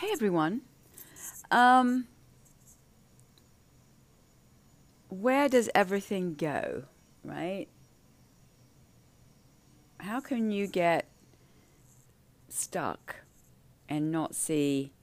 Hey 0.00 0.08
everyone. 0.12 0.62
Um, 1.50 2.06
where 5.10 5.46
does 5.46 5.68
everything 5.74 6.36
go, 6.36 6.84
right? 7.22 7.66
How 9.98 10.20
can 10.20 10.50
you 10.50 10.68
get 10.68 11.06
stuck 12.48 13.16
and 13.90 14.10
not 14.10 14.34
see 14.34 14.94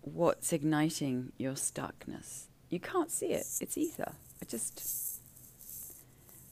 what's 0.00 0.52
igniting 0.52 1.30
your 1.38 1.54
stuckness? 1.54 2.46
You 2.68 2.80
can't 2.80 3.12
see 3.12 3.28
it. 3.28 3.46
It's 3.60 3.78
ether. 3.78 4.14
I 4.42 4.44
just. 4.46 5.20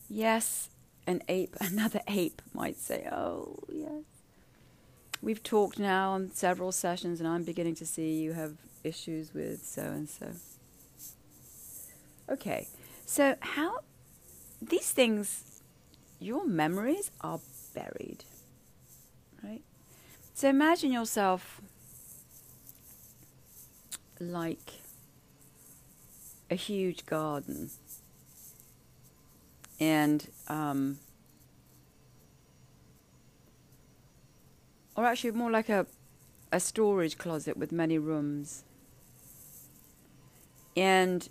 Yes, 0.08 0.70
an 1.08 1.24
ape, 1.29 1.56
another 1.61 2.02
ape 2.06 2.40
might 2.52 2.79
say, 2.79 3.08
oh, 3.11 3.58
yes. 3.68 4.14
We've 5.25 5.43
talked 5.43 5.79
now 5.79 6.11
on 6.11 6.32
several 6.32 6.70
sessions, 6.70 7.18
and 7.18 7.27
I'm 7.27 7.45
beginning 7.45 7.77
to 7.77 7.86
see 7.86 8.12
you 8.21 8.35
have 8.35 8.58
issues 8.85 9.32
with 9.32 9.64
so 9.64 9.80
and 9.80 10.07
so. 10.07 10.26
Okay, 12.29 12.68
so 13.07 13.35
how 13.40 13.79
these 14.61 14.90
things, 14.90 15.63
your 16.21 16.46
memories 16.46 17.11
are 17.22 17.40
buried, 17.75 18.25
right? 19.43 19.63
So 20.35 20.50
imagine 20.50 20.93
yourself 20.93 21.63
like 24.21 24.72
a 26.50 26.54
huge 26.54 27.07
garden, 27.07 27.71
and 29.80 30.29
um, 30.49 30.99
or 34.97 35.05
actually 35.05 35.33
more 35.33 35.50
like 35.50 35.69
a 35.69 35.86
a 36.55 36.61
storage 36.61 37.19
closet 37.19 37.56
with 37.56 37.72
many 37.72 37.98
rooms. 37.98 38.62
And 40.77 41.28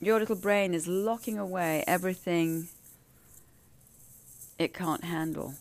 your 0.00 0.18
little 0.18 0.36
brain 0.36 0.72
is 0.72 0.88
locking 0.88 1.38
away 1.38 1.84
everything 1.86 2.68
it 4.58 4.72
can't 4.72 5.04
handle. 5.04 5.54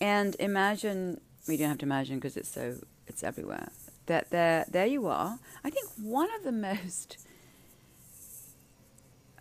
And 0.00 0.34
imagine, 0.38 1.20
we 1.46 1.58
don't 1.58 1.68
have 1.68 1.78
to 1.78 1.84
imagine 1.84 2.16
because 2.16 2.38
it's 2.38 2.48
so, 2.48 2.76
it's 3.06 3.22
everywhere. 3.22 3.68
That 4.06 4.30
there, 4.30 4.64
there 4.70 4.86
you 4.86 5.06
are. 5.06 5.38
I 5.62 5.68
think 5.68 5.90
one 6.00 6.30
of 6.36 6.44
the 6.44 6.52
most, 6.52 7.18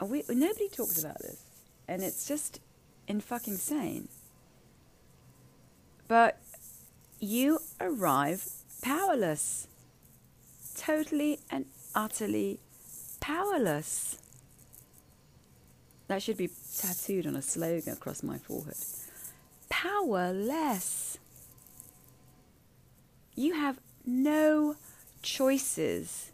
we, 0.01 0.23
nobody 0.27 0.67
talks 0.67 1.01
about 1.01 1.19
this, 1.19 1.41
and 1.87 2.03
it's 2.03 2.27
just 2.27 2.59
in 3.07 3.21
fucking 3.21 3.55
sane. 3.55 4.09
But 6.09 6.39
you 7.19 7.59
arrive 7.79 8.47
powerless. 8.81 9.67
Totally 10.77 11.39
and 11.49 11.65
utterly 11.95 12.59
powerless. 13.19 14.19
That 16.07 16.21
should 16.21 16.37
be 16.37 16.49
tattooed 16.77 17.27
on 17.27 17.35
a 17.35 17.41
slogan 17.41 17.93
across 17.93 18.23
my 18.23 18.37
forehead. 18.37 18.77
Powerless. 19.69 21.17
You 23.35 23.53
have 23.53 23.79
no 24.05 24.75
choices. 25.21 26.31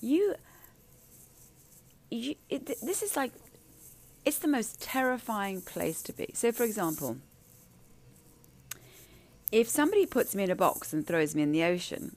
You, 0.00 0.34
you 2.10 2.34
it, 2.50 2.66
this 2.82 3.02
is 3.02 3.16
like, 3.16 3.32
it's 4.24 4.38
the 4.38 4.48
most 4.48 4.80
terrifying 4.82 5.62
place 5.62 6.02
to 6.02 6.12
be. 6.12 6.28
So, 6.34 6.52
for 6.52 6.64
example, 6.64 7.16
if 9.52 9.68
somebody 9.68 10.06
puts 10.06 10.34
me 10.34 10.44
in 10.44 10.50
a 10.50 10.56
box 10.56 10.92
and 10.92 11.06
throws 11.06 11.34
me 11.34 11.42
in 11.42 11.52
the 11.52 11.62
ocean 11.62 12.16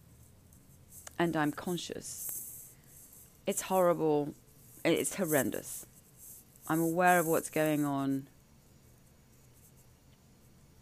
and 1.17 1.35
I'm 1.35 1.51
conscious, 1.51 2.67
it's 3.45 3.63
horrible, 3.63 4.33
it's 4.83 5.15
horrendous. 5.15 5.85
I'm 6.67 6.81
aware 6.81 7.19
of 7.19 7.27
what's 7.27 7.49
going 7.49 7.85
on. 7.85 8.27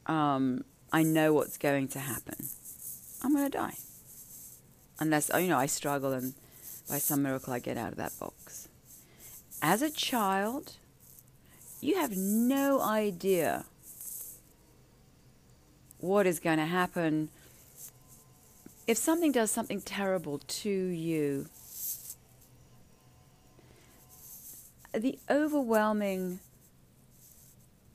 Um, 0.06 0.64
I 0.92 1.04
know 1.04 1.34
what's 1.34 1.58
going 1.58 1.88
to 1.90 2.00
happen. 2.00 2.48
I'm 3.24 3.34
going 3.34 3.50
to 3.50 3.58
die. 3.58 3.78
Unless, 5.00 5.32
you 5.34 5.48
know, 5.48 5.58
I 5.58 5.66
struggle 5.66 6.14
and 6.14 6.34
by 6.90 6.98
some 6.98 7.24
miracle 7.24 7.54
I 7.54 7.60
get 7.60 7.78
out 7.78 7.92
of 7.92 7.98
that 7.98 8.18
box. 8.20 8.68
As 9.62 9.82
a 9.82 9.90
child, 9.90 10.74
you 11.82 11.96
have 11.96 12.16
no 12.16 12.82
idea 12.82 13.66
what 16.00 16.28
is 16.28 16.40
going 16.40 16.58
to 16.58 16.66
happen 16.66 17.30
if 18.88 18.98
something 18.98 19.32
does 19.32 19.52
something 19.52 19.82
terrible 19.82 20.40
to 20.48 20.70
you. 20.70 21.48
The 24.94 25.20
overwhelming 25.30 26.40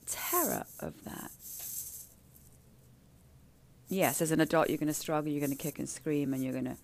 terror 0.05 0.65
of 0.79 1.03
that. 1.03 1.31
Yes, 3.89 4.21
as 4.21 4.31
an 4.31 4.39
adult, 4.39 4.69
you're 4.69 4.77
going 4.77 4.87
to 4.87 4.93
struggle, 4.93 5.31
you're 5.31 5.39
going 5.39 5.51
to 5.51 5.57
kick 5.57 5.79
and 5.79 5.89
scream, 5.89 6.33
and 6.33 6.43
you're 6.43 6.53
going 6.53 6.65
to. 6.65 6.77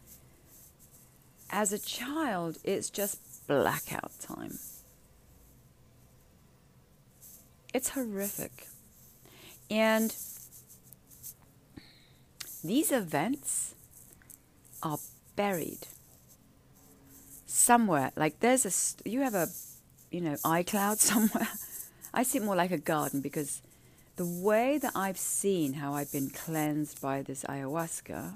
As 1.52 1.72
a 1.72 1.80
child, 1.80 2.58
it's 2.64 2.90
just 2.90 3.48
blackout 3.48 4.12
time. 4.20 4.60
It's 7.74 7.90
horrific. 7.90 8.68
And 9.72 10.16
these 12.64 12.92
events 12.92 13.76
are 14.84 15.00
buried 15.36 15.88
somewhere. 17.46 18.12
Like 18.16 18.40
there's 18.40 18.66
a, 18.66 19.10
you 19.10 19.22
have 19.22 19.36
a, 19.36 19.48
you 20.12 20.22
know, 20.22 20.36
iCloud 20.46 20.98
somewhere. 21.00 21.50
I 22.14 22.24
see 22.24 22.40
it 22.40 22.44
more 22.44 22.56
like 22.56 22.72
a 22.72 22.78
garden 22.78 23.22
because 23.22 23.62
the 24.16 24.26
way 24.26 24.78
that 24.78 24.92
I've 24.96 25.18
seen 25.18 25.74
how 25.74 25.94
I've 25.94 26.12
been 26.12 26.30
cleansed 26.30 27.02
by 27.02 27.22
this 27.22 27.44
ayahuasca, 27.44 28.34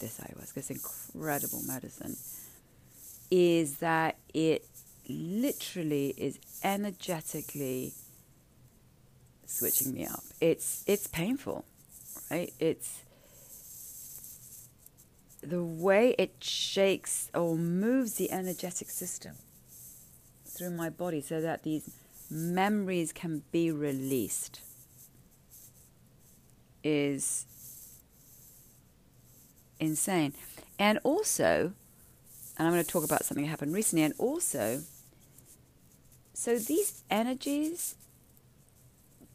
this 0.00 0.20
ayahuasca, 0.20 0.54
this 0.54 0.70
incredible 0.70 1.62
medicine, 1.66 2.16
is 3.30 3.76
that 3.76 4.16
it 4.34 4.66
literally 5.08 6.14
is 6.16 6.38
energetically 6.62 7.94
switching 9.46 9.94
me 9.94 10.06
up. 10.06 10.22
It's 10.40 10.84
it's 10.86 11.06
painful, 11.06 11.64
right? 12.30 12.52
It's 12.58 13.00
the 15.48 15.62
way 15.62 16.14
it 16.18 16.42
shakes 16.42 17.30
or 17.34 17.56
moves 17.56 18.14
the 18.14 18.30
energetic 18.32 18.90
system 18.90 19.36
through 20.44 20.70
my 20.70 20.90
body 20.90 21.20
so 21.20 21.40
that 21.40 21.62
these 21.62 21.90
memories 22.30 23.12
can 23.12 23.42
be 23.52 23.70
released 23.70 24.60
is 26.82 27.46
insane. 29.78 30.32
And 30.78 30.98
also, 31.04 31.72
and 32.58 32.66
I'm 32.66 32.72
going 32.72 32.84
to 32.84 32.90
talk 32.90 33.04
about 33.04 33.24
something 33.24 33.44
that 33.44 33.50
happened 33.50 33.74
recently, 33.74 34.04
and 34.04 34.14
also, 34.18 34.82
so 36.32 36.58
these 36.58 37.02
energies 37.10 37.94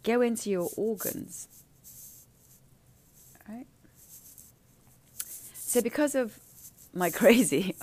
go 0.04 0.22
into 0.22 0.50
your 0.50 0.70
organs 0.76 1.48
So, 5.72 5.82
because 5.82 6.16
of 6.16 6.38
my 6.94 7.10
crazy 7.22 7.78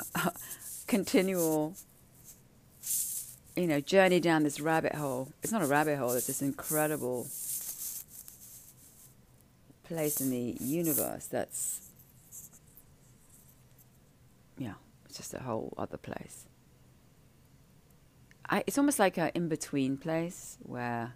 continual, 0.87 1.73
you 3.57 3.67
know, 3.67 3.81
journey 3.81 4.21
down 4.21 4.43
this 4.43 4.61
rabbit 4.61 4.95
hole, 4.95 5.33
it's 5.43 5.53
not 5.53 5.63
a 5.63 5.67
rabbit 5.67 5.97
hole, 5.97 6.13
it's 6.13 6.27
this 6.27 6.43
incredible 6.43 7.27
place 9.85 10.21
in 10.21 10.29
the 10.29 10.59
universe 10.61 11.29
that's, 11.29 11.89
yeah, 14.59 14.75
it's 15.07 15.17
just 15.17 15.33
a 15.33 15.39
whole 15.39 15.73
other 15.79 15.97
place. 15.97 16.45
I, 18.51 18.65
it's 18.67 18.77
almost 18.77 18.99
like 18.99 19.17
an 19.17 19.31
in 19.35 19.49
between 19.49 19.97
place 19.97 20.59
where 20.61 21.15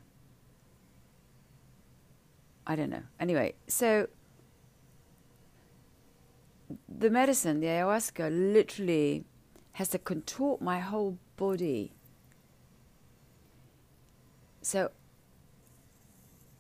I 2.67 2.76
don't 2.76 2.88
know. 2.88 3.02
Anyway, 3.20 3.56
so 3.69 4.08
the 6.88 7.10
medicine, 7.10 7.60
the 7.60 7.66
ayahuasca, 7.66 8.30
literally 8.52 9.24
has 9.72 9.88
to 9.88 9.98
contort 9.98 10.60
my 10.60 10.80
whole 10.80 11.19
body. 11.36 11.92
So 14.60 14.90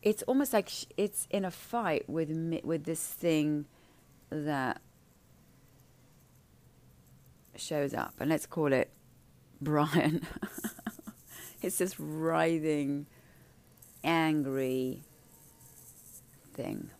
it's 0.02 0.22
almost 0.24 0.52
like 0.52 0.70
it's 0.96 1.26
in 1.30 1.44
a 1.44 1.50
fight 1.50 2.08
with 2.08 2.30
me, 2.30 2.60
with 2.64 2.84
this 2.84 3.06
thing 3.06 3.66
that 4.30 4.80
shows 7.54 7.94
up, 7.94 8.14
and 8.18 8.30
let's 8.30 8.46
call 8.46 8.72
it 8.72 8.90
Brian. 9.60 10.26
it's 11.62 11.78
this 11.78 12.00
writhing, 12.00 13.06
angry 14.02 15.02
thing. 16.54 16.90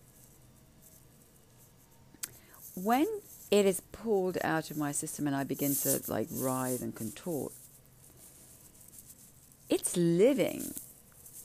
When 2.74 3.06
it 3.50 3.66
is 3.66 3.80
pulled 3.92 4.38
out 4.42 4.70
of 4.70 4.76
my 4.76 4.92
system 4.92 5.26
and 5.26 5.36
I 5.36 5.44
begin 5.44 5.74
to 5.76 6.00
like 6.08 6.28
writhe 6.30 6.82
and 6.82 6.94
contort, 6.94 7.52
it's 9.68 9.96
living. 9.96 10.74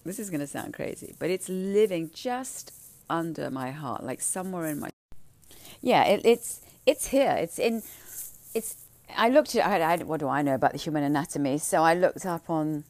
This 0.06 0.20
is 0.20 0.30
going 0.30 0.40
to 0.40 0.48
sound 0.48 0.74
crazy, 0.74 1.16
but 1.20 1.30
it's 1.30 1.50
living 1.50 2.12
just 2.14 2.72
under 3.10 3.50
my 3.50 3.72
heart, 3.72 4.04
like 4.04 4.22
somewhere 4.22 4.66
in 4.66 4.80
my. 4.80 4.90
Yeah, 5.82 6.06
it, 6.06 6.22
it's 6.26 6.62
it's 6.86 7.08
here. 7.08 7.36
It's 7.38 7.60
in. 7.60 7.84
It's. 8.54 8.76
I 9.16 9.30
looked 9.30 9.56
at. 9.56 9.66
I, 9.66 9.94
I, 9.94 9.98
what 9.98 10.20
do 10.20 10.30
I 10.30 10.42
know 10.42 10.56
about 10.56 10.72
the 10.72 10.78
human 10.78 11.04
anatomy? 11.04 11.58
So 11.58 11.84
I 11.84 11.94
looked 11.94 12.26
up 12.26 12.50
on. 12.50 12.86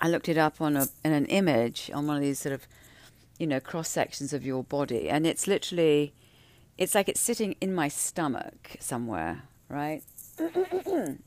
I 0.00 0.08
looked 0.08 0.30
it 0.30 0.38
up 0.38 0.60
on 0.60 0.76
a 0.76 0.88
in 1.04 1.12
an 1.12 1.26
image 1.26 1.90
on 1.92 2.06
one 2.06 2.16
of 2.16 2.22
these 2.22 2.38
sort 2.38 2.54
of, 2.54 2.66
you 3.38 3.46
know, 3.46 3.60
cross 3.60 3.90
sections 3.90 4.32
of 4.32 4.46
your 4.46 4.64
body, 4.64 5.10
and 5.10 5.26
it's 5.26 5.46
literally 5.46 6.14
it's 6.80 6.94
like 6.94 7.10
it's 7.10 7.20
sitting 7.20 7.54
in 7.60 7.74
my 7.74 7.88
stomach 7.88 8.76
somewhere, 8.80 9.42
right? 9.68 10.02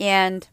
and 0.00 0.48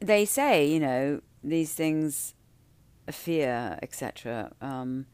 they 0.00 0.24
say, 0.24 0.66
you 0.66 0.80
know, 0.80 1.20
these 1.44 1.72
things, 1.74 2.34
fear, 3.08 3.78
etc., 3.82 4.50
um, 4.60 5.06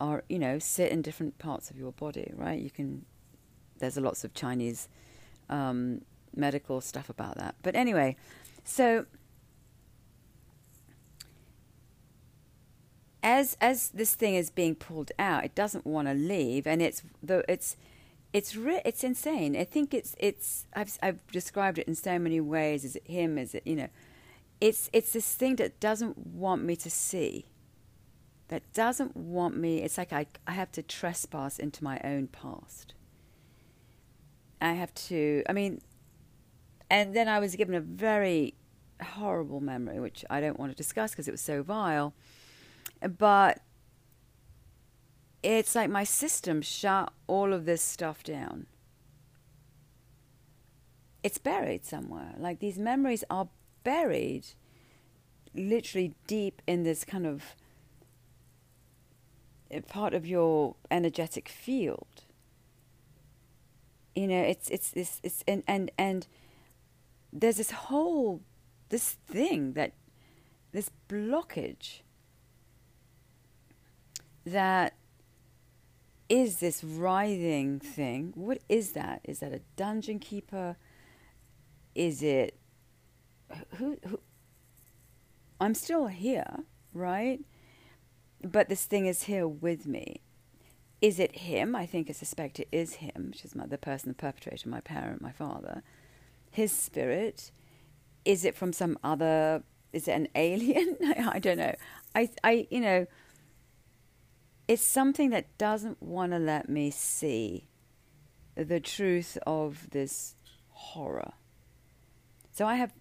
are, 0.00 0.24
you 0.28 0.40
know, 0.40 0.58
sit 0.58 0.90
in 0.90 1.00
different 1.00 1.38
parts 1.38 1.70
of 1.70 1.78
your 1.78 1.92
body, 1.92 2.32
right? 2.34 2.60
You 2.60 2.70
can, 2.70 3.04
there's 3.78 3.96
lots 3.96 4.24
of 4.24 4.34
Chinese 4.34 4.88
um, 5.48 6.00
medical 6.34 6.80
stuff 6.80 7.08
about 7.08 7.36
that. 7.38 7.54
But 7.62 7.76
anyway, 7.76 8.16
so 8.64 9.06
as 13.24 13.56
as 13.60 13.88
this 13.88 14.14
thing 14.14 14.34
is 14.34 14.50
being 14.50 14.74
pulled 14.74 15.10
out, 15.18 15.44
it 15.44 15.54
doesn't 15.54 15.86
want 15.86 16.06
to 16.06 16.14
leave, 16.14 16.66
and 16.66 16.82
it's 16.82 17.02
the 17.22 17.42
it's 17.50 17.76
it's 18.34 18.54
re- 18.54 18.82
it's 18.84 19.02
insane. 19.02 19.56
I 19.56 19.64
think 19.64 19.94
it's 19.94 20.14
it's 20.18 20.66
I've 20.74 20.96
I've 21.02 21.26
described 21.28 21.78
it 21.78 21.88
in 21.88 21.94
so 21.94 22.18
many 22.18 22.40
ways. 22.40 22.84
Is 22.84 22.96
it 22.96 23.06
him? 23.08 23.38
Is 23.38 23.54
it 23.54 23.66
you 23.66 23.76
know? 23.76 23.88
It's 24.60 24.90
it's 24.92 25.12
this 25.12 25.34
thing 25.34 25.56
that 25.56 25.80
doesn't 25.80 26.18
want 26.18 26.62
me 26.62 26.76
to 26.76 26.90
see. 26.90 27.46
That 28.48 28.62
doesn't 28.74 29.16
want 29.16 29.56
me. 29.56 29.78
It's 29.78 29.96
like 29.96 30.12
I 30.12 30.26
I 30.46 30.52
have 30.52 30.70
to 30.72 30.82
trespass 30.82 31.58
into 31.58 31.82
my 31.82 31.98
own 32.04 32.26
past. 32.26 32.92
I 34.60 34.72
have 34.74 34.94
to. 34.94 35.42
I 35.48 35.54
mean, 35.54 35.80
and 36.90 37.16
then 37.16 37.26
I 37.26 37.38
was 37.38 37.56
given 37.56 37.74
a 37.74 37.80
very 37.80 38.52
horrible 39.02 39.60
memory, 39.60 39.98
which 39.98 40.26
I 40.28 40.42
don't 40.42 40.58
want 40.58 40.72
to 40.72 40.76
discuss 40.76 41.12
because 41.12 41.26
it 41.26 41.30
was 41.30 41.40
so 41.40 41.62
vile 41.62 42.12
but 43.18 43.60
it's 45.42 45.74
like 45.74 45.90
my 45.90 46.04
system 46.04 46.62
shut 46.62 47.12
all 47.26 47.52
of 47.52 47.66
this 47.66 47.82
stuff 47.82 48.22
down. 48.22 48.66
It's 51.22 51.38
buried 51.38 51.84
somewhere. 51.84 52.34
Like 52.38 52.60
these 52.60 52.78
memories 52.78 53.24
are 53.30 53.48
buried 53.82 54.46
literally 55.54 56.14
deep 56.26 56.60
in 56.66 56.82
this 56.82 57.04
kind 57.04 57.26
of 57.26 57.54
uh, 59.72 59.80
part 59.82 60.14
of 60.14 60.26
your 60.26 60.76
energetic 60.90 61.48
field. 61.48 62.24
You 64.14 64.28
know, 64.28 64.40
it's 64.40 64.68
it's 64.70 64.90
this 64.90 65.20
it's 65.22 65.42
and 65.46 65.62
and 65.66 65.90
and 65.98 66.26
there's 67.32 67.56
this 67.56 67.72
whole 67.72 68.40
this 68.88 69.16
thing 69.26 69.72
that 69.72 69.92
this 70.72 70.90
blockage 71.08 72.00
that 74.44 74.94
is 76.28 76.58
this 76.58 76.82
writhing 76.82 77.80
thing. 77.80 78.32
What 78.34 78.62
is 78.68 78.92
that? 78.92 79.20
Is 79.24 79.40
that 79.40 79.52
a 79.52 79.60
dungeon 79.76 80.18
keeper? 80.18 80.76
Is 81.94 82.22
it 82.22 82.58
who 83.76 83.98
who 84.06 84.20
I'm 85.60 85.74
still 85.74 86.06
here, 86.06 86.64
right? 86.92 87.40
But 88.42 88.68
this 88.68 88.84
thing 88.84 89.06
is 89.06 89.24
here 89.24 89.46
with 89.46 89.86
me. 89.86 90.20
Is 91.00 91.18
it 91.18 91.36
him? 91.36 91.76
I 91.76 91.86
think 91.86 92.08
I 92.08 92.12
suspect 92.12 92.58
it 92.58 92.68
is 92.72 92.94
him, 92.94 93.28
which 93.30 93.44
is 93.44 93.54
my, 93.54 93.66
the 93.66 93.78
person, 93.78 94.08
the 94.08 94.14
perpetrator, 94.14 94.68
my 94.68 94.80
parent, 94.80 95.20
my 95.20 95.32
father. 95.32 95.82
His 96.50 96.72
spirit. 96.72 97.50
Is 98.24 98.44
it 98.44 98.54
from 98.54 98.72
some 98.72 98.98
other? 99.04 99.62
Is 99.92 100.08
it 100.08 100.12
an 100.12 100.28
alien? 100.34 100.96
I, 101.02 101.32
I 101.34 101.38
don't 101.38 101.58
know. 101.58 101.74
I, 102.14 102.30
I, 102.42 102.66
you 102.70 102.80
know, 102.80 103.06
it's 104.66 104.82
something 104.82 105.30
that 105.30 105.56
doesn't 105.58 106.02
want 106.02 106.32
to 106.32 106.38
let 106.38 106.68
me 106.68 106.90
see 106.90 107.68
the 108.54 108.80
truth 108.80 109.36
of 109.46 109.90
this 109.90 110.36
horror. 110.70 111.32
So 112.52 112.66
I 112.66 112.76
have 112.76 112.92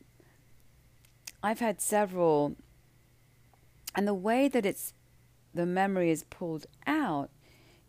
I've 1.42 1.60
had 1.60 1.82
several 1.82 2.56
and 3.96 4.08
the 4.08 4.14
way 4.14 4.48
that 4.48 4.66
it's 4.66 4.94
the 5.54 5.66
memory 5.66 6.10
is 6.10 6.24
pulled 6.24 6.66
out 6.88 7.30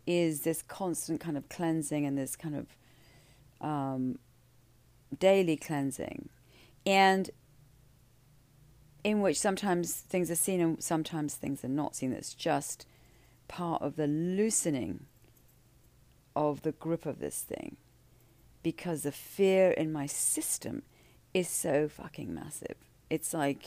is 0.05 0.41
this 0.41 0.61
constant 0.61 1.19
kind 1.19 1.35
of 1.35 1.49
cleansing 1.49 2.05
and 2.05 2.17
this 2.17 2.35
kind 2.35 2.55
of 2.55 2.67
um, 3.67 4.19
daily 5.17 5.57
cleansing 5.57 6.29
and 6.85 7.31
in 9.03 9.21
which 9.21 9.39
sometimes 9.39 9.95
things 9.95 10.29
are 10.29 10.35
seen 10.35 10.61
and 10.61 10.83
sometimes 10.83 11.35
things 11.35 11.63
are 11.63 11.69
not 11.69 11.95
seen 11.95 12.11
it's 12.11 12.35
just 12.35 12.85
part 13.47 13.81
of 13.81 13.95
the 13.95 14.07
loosening 14.07 15.05
of 16.35 16.61
the 16.63 16.71
grip 16.73 17.05
of 17.05 17.19
this 17.19 17.41
thing 17.41 17.77
because 18.63 19.03
the 19.03 19.11
fear 19.11 19.71
in 19.71 19.91
my 19.91 20.05
system 20.05 20.81
is 21.33 21.47
so 21.47 21.87
fucking 21.87 22.33
massive. 22.33 22.75
It's 23.09 23.33
like 23.33 23.63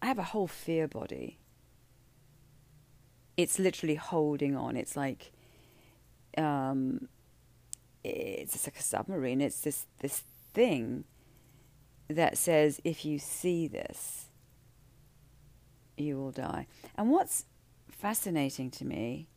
I 0.00 0.06
have 0.06 0.18
a 0.18 0.22
whole 0.22 0.46
fear 0.46 0.86
body. 0.86 1.38
It's 3.36 3.58
literally 3.58 3.96
holding 3.96 4.56
on. 4.56 4.76
It's 4.76 4.96
like 4.96 5.32
um, 6.36 7.08
it's 8.04 8.66
like 8.66 8.78
a 8.78 8.82
submarine. 8.82 9.40
It's 9.40 9.60
this 9.60 9.86
this 10.00 10.22
thing 10.54 11.04
that 12.08 12.38
says 12.38 12.80
if 12.84 13.04
you 13.04 13.18
see 13.18 13.66
this, 13.66 14.26
you 15.96 16.16
will 16.16 16.30
die. 16.30 16.66
And 16.96 17.10
what's 17.10 17.44
fascinating 17.98 18.70
to 18.70 18.84
me 18.84 19.28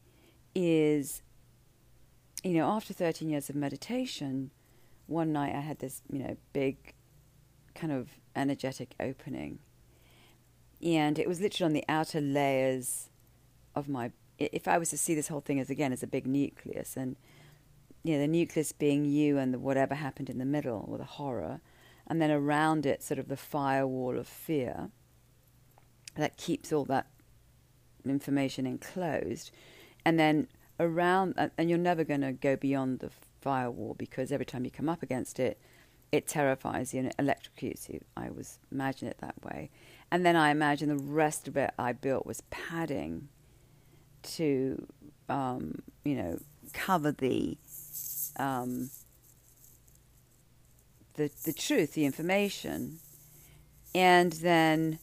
is, 0.53 1.23
you 2.43 2.53
know, 2.53 2.67
after 2.67 2.93
13 2.93 3.29
years 3.29 3.49
of 3.49 3.55
meditation, 3.55 4.51
one 5.07 5.33
night 5.33 5.55
I 5.55 5.61
had 5.61 5.79
this, 5.79 6.03
you 6.11 6.19
know, 6.19 6.37
big 6.53 6.93
kind 7.73 7.91
of 7.91 8.09
energetic 8.35 8.93
opening. 8.99 9.59
And 10.81 11.17
it 11.17 11.27
was 11.27 11.41
literally 11.41 11.67
on 11.67 11.73
the 11.73 11.85
outer 11.89 12.21
layers 12.21 13.09
of 13.75 13.89
my. 13.89 14.11
If 14.37 14.67
I 14.67 14.77
was 14.77 14.89
to 14.89 14.97
see 14.97 15.13
this 15.13 15.27
whole 15.27 15.41
thing 15.41 15.59
as 15.59 15.69
again 15.69 15.93
as 15.93 16.01
a 16.01 16.07
big 16.07 16.25
nucleus, 16.25 16.97
and 16.97 17.15
you 18.03 18.13
know, 18.13 18.19
the 18.19 18.27
nucleus 18.27 18.71
being 18.71 19.05
you 19.05 19.37
and 19.37 19.53
the 19.53 19.59
whatever 19.59 19.93
happened 19.95 20.29
in 20.29 20.39
the 20.39 20.45
middle, 20.45 20.85
or 20.87 20.97
the 20.97 21.03
horror, 21.03 21.61
and 22.07 22.19
then 22.21 22.31
around 22.31 22.85
it, 22.85 23.03
sort 23.03 23.19
of 23.19 23.27
the 23.27 23.37
firewall 23.37 24.17
of 24.17 24.27
fear 24.27 24.89
that 26.15 26.37
keeps 26.37 26.73
all 26.73 26.85
that 26.85 27.07
information 28.05 28.65
enclosed, 28.65 29.51
and 30.05 30.19
then 30.19 30.47
around, 30.79 31.35
and 31.57 31.69
you're 31.69 31.79
never 31.79 32.03
going 32.03 32.21
to 32.21 32.31
go 32.31 32.55
beyond 32.55 32.99
the 32.99 33.09
firewall 33.41 33.93
because 33.93 34.31
every 34.31 34.45
time 34.45 34.65
you 34.65 34.71
come 34.71 34.89
up 34.89 35.03
against 35.03 35.39
it, 35.39 35.59
it 36.11 36.27
terrifies 36.27 36.93
you 36.93 36.99
and 36.99 37.09
it 37.09 37.15
electrocutes 37.17 37.87
you. 37.89 38.01
I 38.17 38.29
was 38.29 38.59
imagine 38.71 39.07
it 39.07 39.17
that 39.19 39.43
way, 39.43 39.69
and 40.11 40.25
then 40.25 40.35
I 40.35 40.49
imagine 40.49 40.89
the 40.89 40.97
rest 40.97 41.47
of 41.47 41.55
it 41.57 41.71
I 41.77 41.93
built 41.93 42.25
was 42.25 42.41
padding 42.49 43.29
to, 44.23 44.87
um, 45.29 45.81
you 46.03 46.15
know, 46.15 46.39
cover 46.73 47.11
the. 47.11 47.57
Um, 48.37 48.89
the 51.15 51.29
the 51.43 51.53
truth, 51.53 51.93
the 51.93 52.05
information, 52.05 52.99
and 53.93 54.33
then 54.33 54.99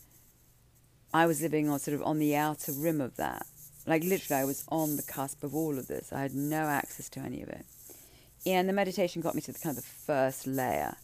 I 1.12 1.26
was 1.26 1.40
living 1.40 1.68
on 1.68 1.78
sort 1.78 1.94
of 1.94 2.02
on 2.02 2.18
the 2.18 2.36
outer 2.36 2.72
rim 2.72 3.00
of 3.00 3.16
that. 3.16 3.46
Like 3.86 4.04
literally, 4.04 4.42
I 4.42 4.44
was 4.44 4.64
on 4.68 4.96
the 4.96 5.02
cusp 5.02 5.42
of 5.42 5.54
all 5.54 5.78
of 5.78 5.88
this. 5.88 6.12
I 6.12 6.20
had 6.20 6.34
no 6.34 6.64
access 6.64 7.08
to 7.10 7.20
any 7.20 7.42
of 7.42 7.48
it. 7.48 7.64
And 8.44 8.68
the 8.68 8.72
meditation 8.72 9.22
got 9.22 9.34
me 9.34 9.40
to 9.42 9.52
the 9.52 9.58
kind 9.58 9.76
of 9.76 9.82
the 9.82 9.88
first 9.88 10.46
layer. 10.46 10.96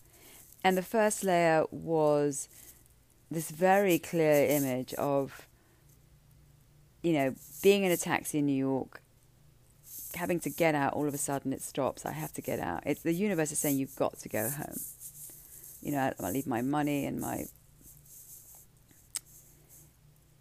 And 0.63 0.77
the 0.77 0.83
first 0.83 1.25
layer 1.25 1.65
was 1.71 2.49
this 3.31 3.51
very 3.51 3.99
clear 3.99 4.47
image 4.47 4.95
of, 4.95 5.47
you 7.03 7.13
know, 7.13 7.35
being 7.63 7.85
in 7.85 7.91
a 7.91 7.97
taxi 7.97 8.39
in 8.39 8.47
New 8.47 8.57
York, 8.57 9.01
having 10.15 10.41
to 10.41 10.51
get 10.51 10.75
out. 10.75 10.93
All 10.93 11.09
of 11.09 11.15
a 11.15 11.19
sudden, 11.19 11.53
it 11.53 11.63
stops. 11.63 12.07
I 12.07 12.13
have 12.13 12.33
to 12.35 12.43
get 12.43 12.61
out. 12.61 12.83
It's 12.87 13.03
the 13.03 13.13
universe 13.13 13.53
is 13.53 13.59
saying 13.59 13.79
you've 13.79 13.97
got 13.97 14.19
to 14.21 14.29
go 14.29 14.49
home. 14.49 14.81
You 15.81 15.93
know, 15.93 16.13
I, 16.19 16.27
I 16.27 16.31
leave 16.31 16.47
my 16.47 16.63
money 16.63 17.05
and 17.07 17.21
my 17.21 17.47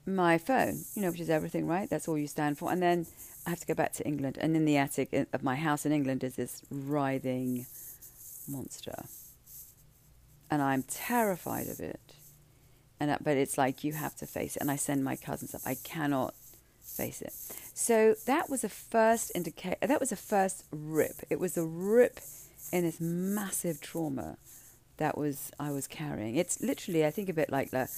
my 0.05 0.37
phone, 0.37 0.83
you 0.95 1.01
know, 1.01 1.11
which 1.11 1.19
is 1.19 1.29
everything, 1.29 1.67
right? 1.67 1.89
That's 1.89 2.07
all 2.07 2.17
you 2.17 2.27
stand 2.27 2.57
for. 2.57 2.71
And 2.71 2.81
then 2.81 3.05
I 3.45 3.49
have 3.49 3.59
to 3.59 3.67
go 3.67 3.73
back 3.73 3.93
to 3.93 4.05
England. 4.05 4.37
And 4.39 4.55
in 4.55 4.65
the 4.65 4.77
attic 4.77 5.09
uh, 5.13 5.25
of 5.33 5.43
my 5.43 5.55
house 5.55 5.85
in 5.85 5.91
England 5.91 6.23
is 6.23 6.35
this 6.35 6.61
writhing 6.69 7.65
monster. 8.47 9.05
And 10.51 10.61
I'm 10.61 10.83
terrified 10.83 11.67
of 11.67 11.79
it. 11.79 11.99
And 12.99 13.17
but 13.23 13.37
it's 13.37 13.57
like 13.57 13.83
you 13.83 13.93
have 13.93 14.15
to 14.17 14.27
face 14.27 14.55
it. 14.55 14.61
And 14.61 14.69
I 14.69 14.75
send 14.75 15.03
my 15.03 15.15
cousins 15.15 15.55
up. 15.55 15.61
I 15.65 15.75
cannot 15.75 16.33
face 16.81 17.21
it. 17.21 17.33
So 17.73 18.15
that 18.25 18.49
was 18.49 18.63
a 18.63 18.69
first 18.69 19.31
indicator. 19.33 19.87
That 19.87 19.99
was 19.99 20.11
a 20.11 20.17
first 20.17 20.65
rip. 20.71 21.21
It 21.29 21.39
was 21.39 21.57
a 21.57 21.63
rip 21.65 22.19
in 22.71 22.83
this 22.83 22.99
massive 22.99 23.81
trauma 23.81 24.37
that 24.97 25.17
was 25.17 25.51
I 25.59 25.71
was 25.71 25.87
carrying. 25.87 26.35
It's 26.35 26.61
literally 26.61 27.05
I 27.05 27.11
think 27.11 27.29
of 27.29 27.37
it 27.37 27.49
like 27.51 27.71
the 27.71 27.89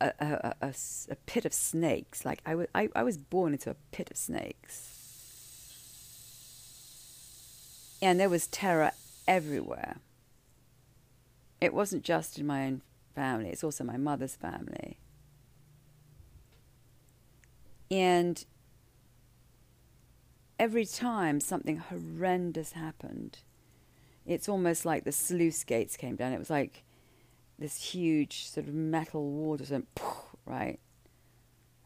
a, 0.00 0.54
a, 0.60 0.74
a, 1.10 1.16
pit 1.26 1.44
of 1.44 1.52
snakes. 1.52 2.24
Like 2.24 2.40
I, 2.46 2.50
w- 2.50 2.68
I, 2.74 2.88
I 2.94 3.02
was 3.02 3.18
born 3.18 3.52
into 3.52 3.70
a 3.70 3.76
pit 3.92 4.10
of 4.10 4.16
snakes. 4.16 4.96
And 8.02 8.18
there 8.18 8.30
was 8.30 8.46
terror 8.46 8.92
everywhere. 9.28 9.98
It 11.60 11.74
wasn't 11.74 12.02
just 12.02 12.38
in 12.38 12.46
my 12.46 12.64
own 12.66 12.82
family, 13.14 13.50
it's 13.50 13.64
also 13.64 13.84
my 13.84 13.98
mother's 13.98 14.36
family. 14.36 14.98
And 17.90 18.44
every 20.58 20.86
time 20.86 21.40
something 21.40 21.78
horrendous 21.78 22.72
happened, 22.72 23.40
it's 24.24 24.48
almost 24.48 24.84
like 24.84 25.04
the 25.04 25.12
sluice 25.12 25.64
gates 25.64 25.96
came 25.96 26.16
down. 26.16 26.32
It 26.32 26.38
was 26.38 26.50
like 26.50 26.84
this 27.60 27.92
huge 27.92 28.46
sort 28.46 28.66
of 28.66 28.74
metal 28.74 29.30
wall 29.30 29.58
went, 29.70 29.86
right? 30.46 30.80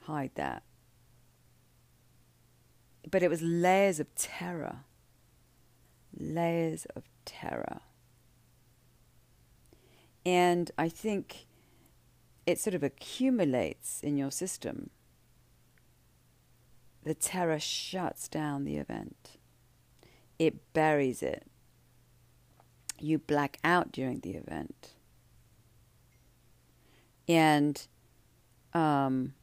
Hide 0.02 0.30
that. 0.36 0.62
But 3.10 3.22
it 3.22 3.28
was 3.28 3.42
layers 3.42 3.98
of 3.98 4.14
terror. 4.14 4.84
Layers 6.16 6.86
of 6.94 7.02
terror. 7.24 7.80
And 10.24 10.70
I 10.78 10.88
think 10.88 11.46
it 12.46 12.60
sort 12.60 12.74
of 12.74 12.84
accumulates 12.84 14.00
in 14.00 14.16
your 14.16 14.30
system. 14.30 14.90
The 17.02 17.14
terror 17.14 17.58
shuts 17.58 18.28
down 18.28 18.64
the 18.64 18.76
event, 18.76 19.38
it 20.38 20.72
buries 20.72 21.22
it. 21.22 21.46
You 22.98 23.18
black 23.18 23.58
out 23.64 23.92
during 23.92 24.20
the 24.20 24.34
event 24.34 24.93
and 27.28 27.86
um, 28.72 29.34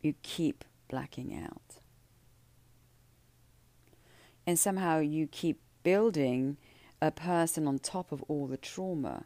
you 0.00 0.14
keep 0.22 0.64
blacking 0.88 1.34
out. 1.34 1.80
And 4.46 4.58
somehow 4.58 4.98
you 4.98 5.26
keep 5.26 5.60
building 5.82 6.56
a 7.00 7.10
person 7.10 7.66
on 7.66 7.78
top 7.78 8.12
of 8.12 8.22
all 8.28 8.46
the 8.46 8.56
trauma. 8.56 9.24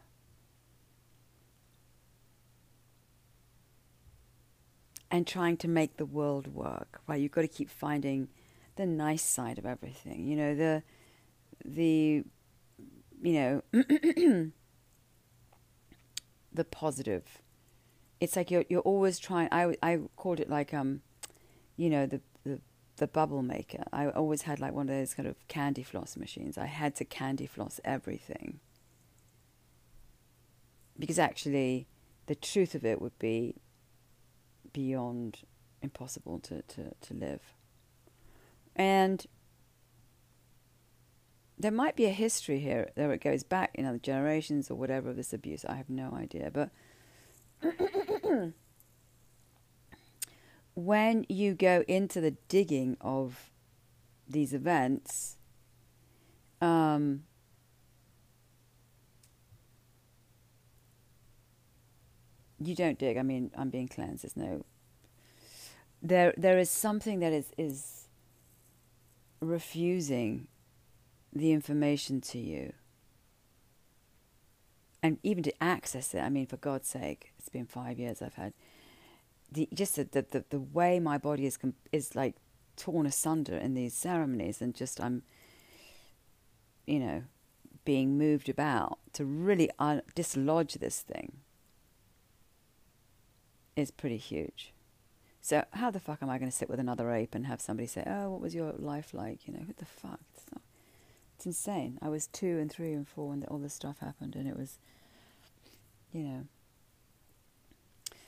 And 5.11 5.25
trying 5.25 5.57
to 5.57 5.67
make 5.67 5.97
the 5.97 6.05
world 6.05 6.53
work, 6.53 6.99
right? 7.07 7.21
You've 7.21 7.31
got 7.31 7.41
to 7.41 7.47
keep 7.47 7.69
finding 7.69 8.27
the 8.75 8.85
nice 8.85 9.21
side 9.21 9.57
of 9.57 9.65
everything. 9.65 10.27
You 10.27 10.35
know, 10.35 10.55
the 10.55 10.83
the 11.63 12.23
you 13.21 13.63
know 13.73 14.51
the 16.55 16.63
positive. 16.63 17.41
It's 18.19 18.35
like 18.35 18.49
you're 18.49 18.65
you're 18.69 18.81
always 18.81 19.19
trying. 19.19 19.49
I 19.51 19.75
I 19.83 19.99
called 20.15 20.39
it 20.39 20.49
like 20.49 20.73
um, 20.73 21.01
you 21.77 21.89
know 21.89 22.05
the 22.05 22.21
the 22.43 22.61
the 22.97 23.07
bubble 23.07 23.41
maker. 23.41 23.83
I 23.91 24.09
always 24.09 24.43
had 24.43 24.59
like 24.59 24.73
one 24.73 24.89
of 24.89 24.95
those 24.95 25.13
kind 25.13 25.27
of 25.27 25.35
candy 25.47 25.83
floss 25.83 26.15
machines. 26.15 26.57
I 26.57 26.65
had 26.65 26.95
to 26.95 27.05
candy 27.05 27.45
floss 27.45 27.79
everything 27.83 28.59
because 30.97 31.19
actually, 31.19 31.87
the 32.27 32.35
truth 32.35 32.75
of 32.75 32.85
it 32.85 33.01
would 33.01 33.17
be 33.19 33.55
beyond 34.71 35.39
impossible 35.81 36.39
to 36.39 36.61
to 36.63 36.93
to 37.01 37.13
live. 37.13 37.41
And 38.75 39.25
there 41.57 41.71
might 41.71 41.95
be 41.95 42.05
a 42.05 42.11
history 42.11 42.59
here, 42.59 42.89
there 42.95 43.11
it 43.13 43.21
goes 43.21 43.43
back 43.43 43.71
in 43.75 43.85
other 43.85 43.97
generations 43.97 44.69
or 44.69 44.75
whatever 44.75 45.09
of 45.09 45.15
this 45.15 45.33
abuse. 45.33 45.63
I 45.65 45.75
have 45.75 45.89
no 45.89 46.13
idea. 46.13 46.51
But 46.51 46.69
when 50.73 51.25
you 51.29 51.53
go 51.53 51.83
into 51.87 52.19
the 52.19 52.31
digging 52.49 52.97
of 52.99 53.51
these 54.27 54.53
events, 54.53 55.37
um, 56.61 57.23
you 62.59 62.75
don't 62.75 62.99
dig. 62.99 63.17
I 63.17 63.21
mean, 63.21 63.51
I'm 63.57 63.69
being 63.69 63.87
cleansed. 63.87 64.23
There's 64.23 64.35
no. 64.35 64.65
There, 66.01 66.33
there 66.37 66.57
is 66.57 66.69
something 66.69 67.19
that 67.19 67.31
is 67.31 67.51
is 67.57 68.01
refusing 69.39 70.47
the 71.35 71.51
information 71.51 72.21
to 72.21 72.39
you 72.39 72.73
and 75.03 75.19
even 75.21 75.43
to 75.43 75.63
access 75.63 76.15
it. 76.15 76.19
I 76.19 76.29
mean, 76.29 76.47
for 76.47 76.57
God's 76.57 76.87
sake, 76.87 77.33
it's 77.37 77.49
been 77.49 77.67
five 77.67 77.99
years 77.99 78.21
I've 78.21 78.35
had 78.35 78.53
the 79.51 79.69
just 79.73 79.95
the 79.95 80.03
the, 80.03 80.43
the, 80.49 80.59
way 80.59 80.99
my 80.99 81.17
body 81.17 81.45
is 81.45 81.57
is 81.91 82.15
like 82.15 82.35
torn 82.75 83.05
asunder 83.05 83.55
in 83.55 83.73
these 83.73 83.93
ceremonies, 83.93 84.61
and 84.61 84.73
just 84.73 84.99
I'm, 84.99 85.23
you 86.85 86.99
know, 86.99 87.23
being 87.83 88.17
moved 88.17 88.49
about 88.49 88.99
to 89.13 89.25
really 89.25 89.69
un- 89.79 90.01
dislodge 90.15 90.75
this 90.75 91.01
thing 91.01 91.37
is 93.75 93.91
pretty 93.91 94.17
huge. 94.17 94.73
So 95.41 95.63
how 95.73 95.91
the 95.91 95.99
fuck 95.99 96.23
am 96.23 96.29
I 96.29 96.39
going 96.39 96.49
to 96.49 96.55
sit 96.57 96.69
with 96.69 96.79
another 96.79 97.11
ape 97.11 97.35
and 97.35 97.45
have 97.45 97.61
somebody 97.61 97.87
say, 97.87 98.03
"Oh, 98.07 98.31
what 98.31 98.41
was 98.41 98.55
your 98.55 98.73
life 98.73 99.13
like?" 99.13 99.47
You 99.47 99.53
know, 99.53 99.63
what 99.65 99.77
the 99.77 99.85
fuck? 99.85 100.19
It's 101.35 101.45
insane. 101.45 101.99
I 102.01 102.09
was 102.09 102.27
two 102.27 102.59
and 102.59 102.71
three 102.71 102.93
and 102.93 103.07
four 103.07 103.29
when 103.29 103.43
all 103.45 103.57
this 103.57 103.73
stuff 103.73 103.99
happened, 103.99 104.35
and 104.35 104.47
it 104.47 104.57
was, 104.57 104.79
you 106.13 106.23
know. 106.23 106.47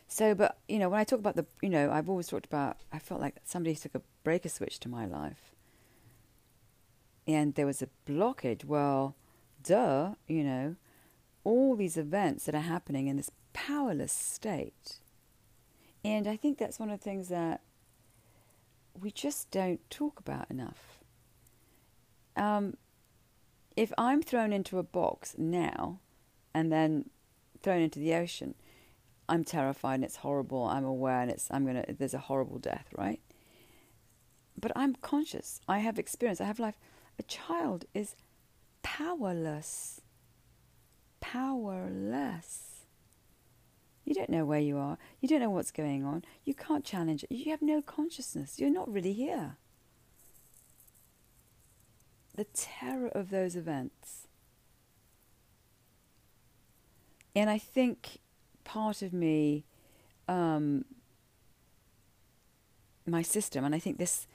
So, 0.10 0.36
but 0.36 0.58
you 0.68 0.80
know, 0.80 0.90
when 0.90 1.00
I 1.00 1.04
talk 1.04 1.20
about 1.20 1.36
the, 1.36 1.46
you 1.62 1.70
know, 1.70 1.92
I've 1.92 2.10
always 2.10 2.28
talked 2.28 2.46
about. 2.46 2.78
I 2.92 3.00
felt 3.00 3.22
like 3.22 3.36
somebody 3.46 3.76
took 3.76 3.96
a 3.96 4.02
breaker 4.24 4.50
switch 4.50 4.80
to 4.82 4.90
my 4.90 5.06
life, 5.06 5.56
and 7.26 7.56
there 7.56 7.66
was 7.66 7.82
a 7.82 7.90
blockage. 8.06 8.66
Well, 8.66 9.16
duh, 9.64 10.16
you 10.28 10.44
know, 10.44 10.76
all 11.44 11.76
these 11.76 11.98
events 11.98 12.46
that 12.46 12.56
are 12.56 12.62
happening 12.62 13.08
in 13.08 13.16
this 13.16 13.32
powerless 13.54 14.12
state, 14.12 15.00
and 16.04 16.28
I 16.28 16.36
think 16.36 16.58
that's 16.58 16.80
one 16.80 16.90
of 16.90 17.00
the 17.00 17.04
things 17.04 17.30
that 17.30 17.62
we 19.00 19.12
just 19.12 19.50
don't 19.52 19.80
talk 19.90 20.20
about 20.20 20.50
enough. 20.50 21.00
Um, 22.36 22.76
if 23.78 23.94
I'm 23.98 24.24
thrown 24.24 24.52
into 24.52 24.80
a 24.80 24.84
box 24.84 25.36
now 25.38 26.00
and 26.54 26.72
then 26.72 27.12
thrown 27.62 27.80
into 27.80 28.00
the 28.00 28.16
ocean, 28.16 28.56
I'm 29.30 29.44
terrified 29.44 29.96
and 29.96 30.04
it's 30.04 30.18
horrible. 30.18 30.66
I'm 30.66 30.84
aware 30.84 31.22
and 31.22 31.30
it's 31.30 31.48
I'm 31.52 31.66
gonna 31.66 31.86
there's 31.88 32.16
a 32.16 32.20
horrible 32.20 32.58
death, 32.58 32.88
right? 32.98 33.22
But 34.60 34.72
I'm 34.76 34.96
conscious. 34.96 35.62
I 35.68 35.80
have 35.80 36.00
experience. 36.00 36.42
I 36.42 36.46
have 36.46 36.60
life. 36.60 36.80
A 37.20 37.24
child 37.24 37.86
is 37.94 38.16
powerless. 38.82 40.02
Powerless. 41.20 42.86
You 44.06 44.16
don't 44.16 44.30
know 44.30 44.46
where 44.46 44.60
you 44.60 44.78
are. 44.78 44.98
You 45.20 45.28
don't 45.28 45.42
know 45.42 45.50
what's 45.52 45.72
going 45.72 46.04
on. 46.04 46.24
You 46.46 46.56
can't 46.56 46.86
challenge 46.86 47.24
it. 47.24 47.32
You 47.32 47.52
have 47.52 47.62
no 47.62 47.82
consciousness. 47.82 48.58
You're 48.58 48.72
not 48.72 48.92
really 48.92 49.14
here 49.14 49.58
the 52.38 52.46
terror 52.46 53.10
of 53.10 53.30
those 53.32 53.56
events. 53.56 54.28
And 57.36 57.50
I 57.50 57.58
think 57.58 58.20
part 58.64 59.02
of 59.02 59.12
me, 59.12 59.66
um, 60.28 60.86
my 63.06 63.22
system, 63.22 63.66
and 63.66 63.76
I 63.76 63.80
think 63.80 63.98
this, 63.98 64.28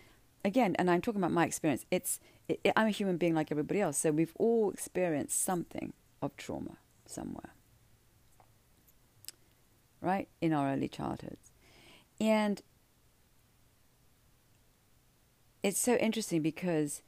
again, 0.45 0.75
and 0.79 0.91
I'm 0.91 1.01
talking 1.01 1.21
about 1.21 1.33
my 1.33 1.47
experience, 1.47 1.87
it's, 1.91 2.19
it, 2.49 2.61
it, 2.65 2.73
I'm 2.77 2.89
a 2.89 2.91
human 2.91 3.17
being 3.17 3.35
like 3.35 3.51
everybody 3.51 3.81
else, 3.81 3.99
so 3.99 4.11
we've 4.11 4.35
all 4.37 4.71
experienced 4.71 5.41
something 5.41 5.93
of 6.21 6.37
trauma 6.37 6.79
somewhere, 7.07 7.55
right, 10.01 10.29
in 10.41 10.53
our 10.53 10.73
early 10.73 10.89
childhoods. 10.89 11.53
And 12.21 12.63
it's 15.63 15.79
so 15.79 15.95
interesting 15.97 16.43
because 16.43 17.03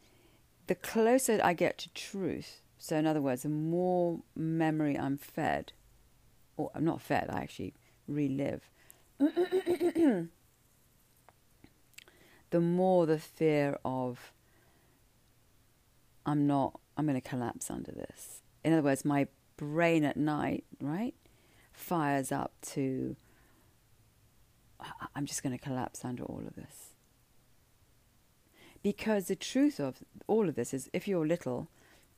the 0.66 0.75
closer 0.75 1.40
I 1.42 1.52
get 1.54 1.78
to 1.78 1.88
truth, 1.90 2.61
so 2.78 2.97
in 2.97 3.06
other 3.06 3.21
words, 3.21 3.42
the 3.42 3.49
more 3.49 4.21
memory 4.35 4.99
I'm 4.99 5.16
fed, 5.16 5.73
or 6.56 6.71
I'm 6.75 6.85
not 6.85 7.00
fed, 7.00 7.28
I 7.30 7.40
actually 7.40 7.75
relive, 8.06 8.62
the 9.18 10.28
more 12.61 13.06
the 13.06 13.18
fear 13.18 13.78
of 13.85 14.33
I'm 16.26 16.47
not, 16.47 16.80
I'm 16.97 17.06
going 17.06 17.21
to 17.21 17.28
collapse 17.28 17.71
under 17.71 17.92
this. 17.92 18.40
In 18.64 18.73
other 18.73 18.83
words, 18.83 19.04
my 19.04 19.28
brain 19.56 20.04
at 20.04 20.16
night, 20.16 20.64
right, 20.80 21.14
fires 21.73 22.33
up 22.33 22.52
to 22.62 23.16
I'm 25.14 25.26
just 25.26 25.42
going 25.42 25.56
to 25.56 25.62
collapse 25.62 26.04
under 26.04 26.25
all 26.25 26.42
of 26.47 26.54
this. 26.54 26.94
Because 28.85 29.29
the 29.29 29.35
truth 29.35 29.81
of 29.81 30.05
all 30.26 30.47
of 30.47 30.57
this 30.57 30.75
is 30.75 30.91
if 30.93 31.09
you're 31.09 31.26
little 31.26 31.69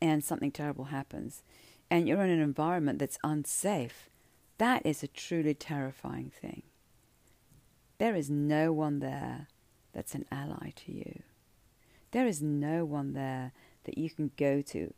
and 0.03 0.23
something 0.23 0.51
terrible 0.51 0.87
happens 0.87 1.45
and 1.89 2.09
you're 2.09 2.25
in 2.25 2.29
an 2.29 2.41
environment 2.41 2.99
that's 2.99 3.19
unsafe, 3.23 4.11
that 4.59 4.85
is 4.85 5.03
a 5.03 5.07
truly 5.07 5.55
terrifying 5.55 6.33
thing. 6.41 6.65
There 7.99 8.17
is 8.17 8.29
no 8.29 8.73
one 8.73 8.99
there 8.99 9.47
that's 9.93 10.17
an 10.17 10.25
ally 10.33 10.73
to 10.75 10.93
you. 10.93 11.23
There 12.11 12.27
is 12.27 12.43
no 12.43 12.85
one 12.85 13.13
there 13.13 13.53
that 13.85 13.97
you 13.97 14.11
can 14.11 14.33
go 14.37 14.61
to 14.63 14.93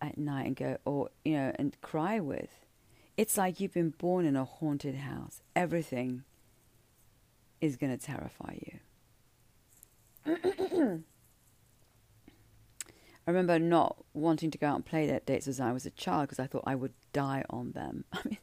at 0.00 0.16
night 0.16 0.46
and 0.46 0.56
go, 0.56 0.78
or, 0.86 1.10
you 1.26 1.34
know, 1.34 1.52
and 1.56 1.78
cry 1.82 2.20
with. 2.20 2.64
It's 3.18 3.36
like 3.36 3.60
you've 3.60 3.74
been 3.74 3.90
born 3.90 4.24
in 4.24 4.34
a 4.34 4.46
haunted 4.46 4.94
house. 4.94 5.42
Everything 5.54 6.22
is 7.60 7.76
going 7.76 7.96
to 7.96 8.02
terrify 8.02 8.54
you. 8.64 8.78
I 13.26 13.30
remember 13.30 13.58
not 13.58 14.04
wanting 14.14 14.50
to 14.50 14.58
go 14.58 14.66
out 14.68 14.76
and 14.76 14.86
play 14.86 15.06
that 15.06 15.26
dates 15.26 15.48
as 15.48 15.60
I 15.60 15.72
was 15.72 15.86
a 15.86 15.90
child 15.90 16.22
because 16.28 16.38
I 16.38 16.46
thought 16.46 16.64
I 16.66 16.74
would 16.74 16.92
die 17.12 17.44
on 17.50 17.72
them. 17.72 18.04
I 18.12 18.20
mean, 18.24 18.38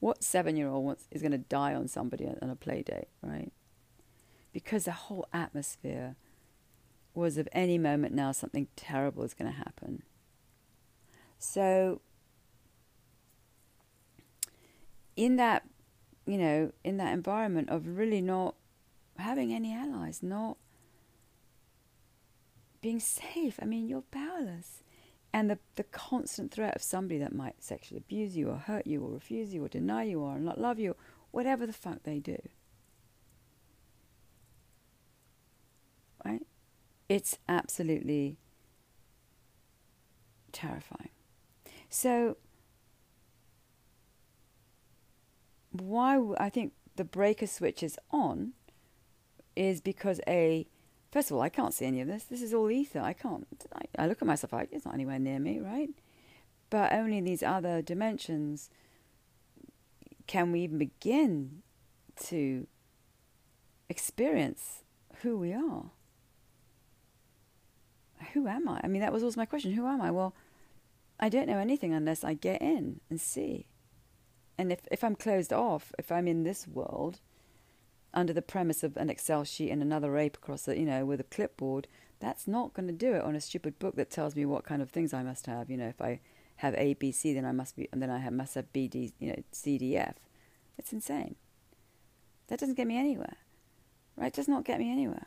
what 0.00 0.24
seven 0.24 0.56
year 0.56 0.68
old 0.68 0.84
wants 0.84 1.06
is 1.10 1.22
going 1.22 1.32
to 1.32 1.38
die 1.38 1.74
on 1.74 1.88
somebody 1.88 2.26
on 2.26 2.50
a 2.50 2.56
play 2.56 2.82
date, 2.82 3.08
right? 3.22 3.52
Because 4.52 4.84
the 4.84 4.92
whole 4.92 5.26
atmosphere 5.32 6.16
was 7.14 7.38
of 7.38 7.48
any 7.52 7.78
moment 7.78 8.14
now 8.14 8.32
something 8.32 8.68
terrible 8.74 9.22
is 9.22 9.34
going 9.34 9.50
to 9.50 9.56
happen. 9.56 10.02
So, 11.38 12.00
in 15.16 15.36
that, 15.36 15.64
you 16.26 16.38
know, 16.38 16.72
in 16.84 16.96
that 16.96 17.12
environment 17.12 17.68
of 17.70 17.86
really 17.86 18.20
not 18.20 18.54
having 19.18 19.52
any 19.52 19.74
allies, 19.74 20.22
not 20.22 20.56
being 22.82 23.00
safe, 23.00 23.58
I 23.62 23.64
mean, 23.64 23.88
you're 23.88 24.02
powerless. 24.02 24.82
And 25.32 25.48
the, 25.48 25.58
the 25.76 25.84
constant 25.84 26.52
threat 26.52 26.76
of 26.76 26.82
somebody 26.82 27.18
that 27.20 27.34
might 27.34 27.62
sexually 27.62 27.98
abuse 27.98 28.36
you 28.36 28.50
or 28.50 28.56
hurt 28.56 28.86
you 28.86 29.02
or 29.02 29.10
refuse 29.10 29.54
you 29.54 29.64
or 29.64 29.68
deny 29.68 30.02
you 30.02 30.20
or 30.20 30.38
not 30.38 30.60
love 30.60 30.78
you, 30.78 30.94
whatever 31.30 31.64
the 31.64 31.72
fuck 31.72 32.02
they 32.02 32.18
do. 32.18 32.36
Right? 36.22 36.42
It's 37.08 37.38
absolutely 37.48 38.36
terrifying. 40.52 41.08
So, 41.88 42.36
why 45.70 46.20
I 46.38 46.50
think 46.50 46.72
the 46.96 47.04
breaker 47.04 47.46
switch 47.46 47.82
is 47.82 47.98
on 48.10 48.52
is 49.56 49.80
because 49.80 50.20
a 50.28 50.66
first 51.12 51.30
of 51.30 51.36
all 51.36 51.42
I 51.42 51.48
can't 51.48 51.72
see 51.72 51.86
any 51.86 52.00
of 52.00 52.08
this. 52.08 52.24
This 52.24 52.42
is 52.42 52.52
all 52.52 52.70
ether. 52.70 53.00
I 53.00 53.12
can't. 53.12 53.46
I, 53.74 54.02
I 54.02 54.06
look 54.08 54.20
at 54.20 54.26
myself. 54.26 54.52
I, 54.52 54.66
it's 54.72 54.84
not 54.84 54.94
anywhere 54.94 55.18
near 55.18 55.38
me, 55.38 55.60
right? 55.60 55.90
But 56.70 56.92
only 56.92 57.18
in 57.18 57.24
these 57.24 57.42
other 57.42 57.82
dimensions 57.82 58.70
can 60.26 60.50
we 60.50 60.60
even 60.60 60.78
begin 60.78 61.62
to 62.24 62.66
experience 63.88 64.82
who 65.20 65.36
we 65.38 65.52
are. 65.52 65.90
Who 68.32 68.46
am 68.46 68.68
I? 68.68 68.80
I 68.82 68.88
mean, 68.88 69.02
that 69.02 69.12
was 69.12 69.22
always 69.22 69.36
my 69.36 69.44
question. 69.44 69.72
Who 69.72 69.86
am 69.86 70.00
I? 70.00 70.10
Well, 70.10 70.34
I 71.20 71.28
don't 71.28 71.48
know 71.48 71.58
anything 71.58 71.92
unless 71.92 72.24
I 72.24 72.34
get 72.34 72.62
in 72.62 73.00
and 73.10 73.20
see. 73.20 73.66
And 74.56 74.72
if, 74.72 74.80
if 74.90 75.04
I'm 75.04 75.16
closed 75.16 75.52
off, 75.52 75.92
if 75.98 76.10
I'm 76.10 76.26
in 76.26 76.44
this 76.44 76.66
world, 76.66 77.20
under 78.14 78.32
the 78.32 78.42
premise 78.42 78.82
of 78.82 78.96
an 78.96 79.10
Excel 79.10 79.44
sheet 79.44 79.70
and 79.70 79.82
another 79.82 80.16
ape 80.16 80.36
across 80.36 80.68
it, 80.68 80.78
you 80.78 80.84
know, 80.84 81.04
with 81.04 81.20
a 81.20 81.24
clipboard, 81.24 81.88
that's 82.20 82.46
not 82.46 82.74
going 82.74 82.86
to 82.86 82.92
do 82.92 83.14
it 83.14 83.22
on 83.22 83.34
a 83.34 83.40
stupid 83.40 83.78
book 83.78 83.96
that 83.96 84.10
tells 84.10 84.36
me 84.36 84.44
what 84.44 84.64
kind 84.64 84.82
of 84.82 84.90
things 84.90 85.12
I 85.12 85.22
must 85.22 85.46
have. 85.46 85.70
You 85.70 85.76
know, 85.76 85.88
if 85.88 86.00
I 86.00 86.20
have 86.56 86.74
A, 86.74 86.94
B, 86.94 87.10
C, 87.10 87.34
then 87.34 87.44
I 87.44 87.52
must 87.52 87.76
be, 87.76 87.88
and 87.92 88.02
then 88.02 88.10
I 88.10 88.18
have, 88.18 88.32
must 88.32 88.54
have 88.54 88.72
B, 88.72 88.88
D, 88.88 89.12
you 89.18 89.28
know, 89.28 89.42
C, 89.50 89.78
D, 89.78 89.96
F. 89.96 90.16
It's 90.78 90.92
insane. 90.92 91.36
That 92.48 92.58
doesn't 92.58 92.76
get 92.76 92.86
me 92.86 92.98
anywhere, 92.98 93.36
right? 94.16 94.26
It 94.26 94.34
does 94.34 94.48
not 94.48 94.64
get 94.64 94.78
me 94.78 94.90
anywhere. 94.90 95.26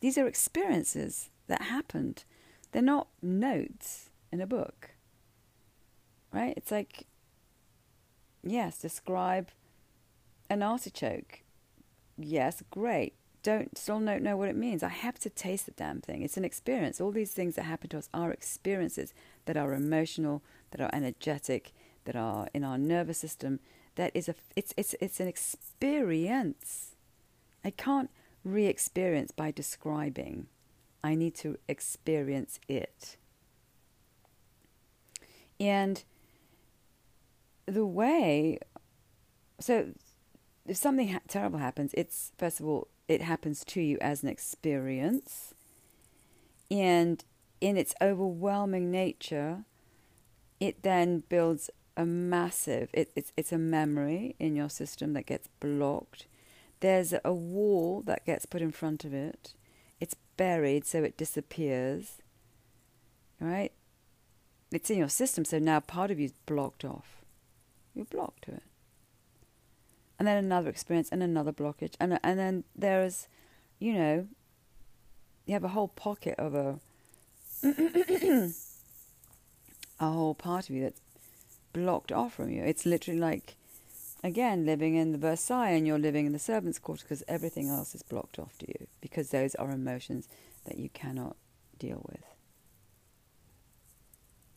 These 0.00 0.18
are 0.18 0.26
experiences 0.26 1.30
that 1.46 1.62
happened. 1.62 2.24
They're 2.72 2.82
not 2.82 3.08
notes 3.22 4.10
in 4.30 4.40
a 4.40 4.46
book 4.46 4.90
right? 6.32 6.54
It's 6.56 6.70
like, 6.70 7.06
yes, 8.42 8.78
describe 8.78 9.48
an 10.50 10.62
artichoke. 10.62 11.42
Yes, 12.18 12.62
great. 12.70 13.14
Don't 13.44 13.78
still 13.78 14.00
don't 14.00 14.22
know 14.22 14.36
what 14.36 14.48
it 14.48 14.56
means. 14.56 14.82
I 14.82 14.88
have 14.88 15.18
to 15.20 15.30
taste 15.30 15.66
the 15.66 15.72
damn 15.72 16.00
thing. 16.00 16.22
It's 16.22 16.36
an 16.36 16.44
experience. 16.44 17.00
All 17.00 17.12
these 17.12 17.30
things 17.30 17.54
that 17.54 17.62
happen 17.62 17.88
to 17.90 17.98
us 17.98 18.08
are 18.12 18.32
experiences 18.32 19.14
that 19.46 19.56
are 19.56 19.72
emotional, 19.72 20.42
that 20.72 20.80
are 20.80 20.90
energetic, 20.92 21.72
that 22.04 22.16
are 22.16 22.48
in 22.52 22.64
our 22.64 22.76
nervous 22.76 23.18
system. 23.18 23.60
That 23.94 24.10
is 24.14 24.28
a 24.28 24.34
it's 24.56 24.74
it's 24.76 24.94
it's 25.00 25.20
an 25.20 25.28
experience. 25.28 26.96
I 27.64 27.70
can't 27.70 28.10
re-experience 28.44 29.30
by 29.30 29.50
describing. 29.52 30.48
I 31.02 31.14
need 31.14 31.34
to 31.36 31.56
experience 31.68 32.58
it. 32.68 33.16
And 35.60 36.02
the 37.66 37.86
way, 37.86 38.58
so 39.60 39.88
if 40.68 40.76
something 40.76 41.08
ha- 41.08 41.20
terrible 41.28 41.58
happens, 41.58 41.92
it's 41.94 42.32
first 42.38 42.60
of 42.60 42.66
all, 42.66 42.88
it 43.08 43.22
happens 43.22 43.64
to 43.64 43.80
you 43.80 43.98
as 44.00 44.22
an 44.22 44.28
experience. 44.28 45.54
And 46.70 47.24
in 47.60 47.76
its 47.76 47.94
overwhelming 48.00 48.90
nature, 48.90 49.64
it 50.60 50.82
then 50.82 51.24
builds 51.28 51.70
a 51.96 52.04
massive, 52.04 52.90
it, 52.92 53.10
it's, 53.16 53.32
it's 53.36 53.52
a 53.52 53.58
memory 53.58 54.36
in 54.38 54.54
your 54.54 54.68
system 54.68 55.14
that 55.14 55.26
gets 55.26 55.48
blocked. 55.60 56.26
There's 56.80 57.12
a 57.24 57.32
wall 57.32 58.02
that 58.06 58.24
gets 58.24 58.46
put 58.46 58.62
in 58.62 58.70
front 58.70 59.04
of 59.04 59.12
it. 59.12 59.54
It's 60.00 60.14
buried 60.36 60.84
so 60.84 61.02
it 61.02 61.16
disappears. 61.16 62.18
Right? 63.40 63.72
It's 64.70 64.90
in 64.90 64.98
your 64.98 65.08
system, 65.08 65.44
so 65.44 65.58
now 65.58 65.80
part 65.80 66.10
of 66.10 66.18
you 66.18 66.26
is 66.26 66.34
blocked 66.46 66.84
off 66.84 67.18
you're 67.98 68.06
blocked 68.06 68.44
to 68.44 68.52
it. 68.52 68.62
And 70.18 70.26
then 70.26 70.36
another 70.36 70.68
experience 70.68 71.08
and 71.10 71.22
another 71.22 71.52
blockage. 71.52 71.94
And, 72.00 72.18
and 72.22 72.38
then 72.38 72.64
there's, 72.74 73.28
you 73.78 73.92
know, 73.94 74.26
you 75.46 75.54
have 75.54 75.64
a 75.64 75.68
whole 75.68 75.88
pocket 75.88 76.34
of 76.38 76.54
a, 76.54 76.78
a 80.00 80.10
whole 80.10 80.34
part 80.34 80.68
of 80.68 80.74
you 80.74 80.82
that's 80.82 81.00
blocked 81.72 82.12
off 82.12 82.34
from 82.34 82.50
you. 82.50 82.62
It's 82.62 82.84
literally 82.84 83.20
like, 83.20 83.56
again, 84.24 84.66
living 84.66 84.96
in 84.96 85.12
the 85.12 85.18
Versailles 85.18 85.70
and 85.70 85.86
you're 85.86 85.98
living 85.98 86.26
in 86.26 86.32
the 86.32 86.38
servants' 86.38 86.78
quarter 86.78 87.04
because 87.04 87.22
everything 87.28 87.68
else 87.68 87.94
is 87.94 88.02
blocked 88.02 88.38
off 88.38 88.58
to 88.58 88.66
you 88.68 88.86
because 89.00 89.30
those 89.30 89.54
are 89.54 89.70
emotions 89.70 90.28
that 90.66 90.78
you 90.78 90.88
cannot 90.90 91.36
deal 91.78 92.02
with. 92.08 92.24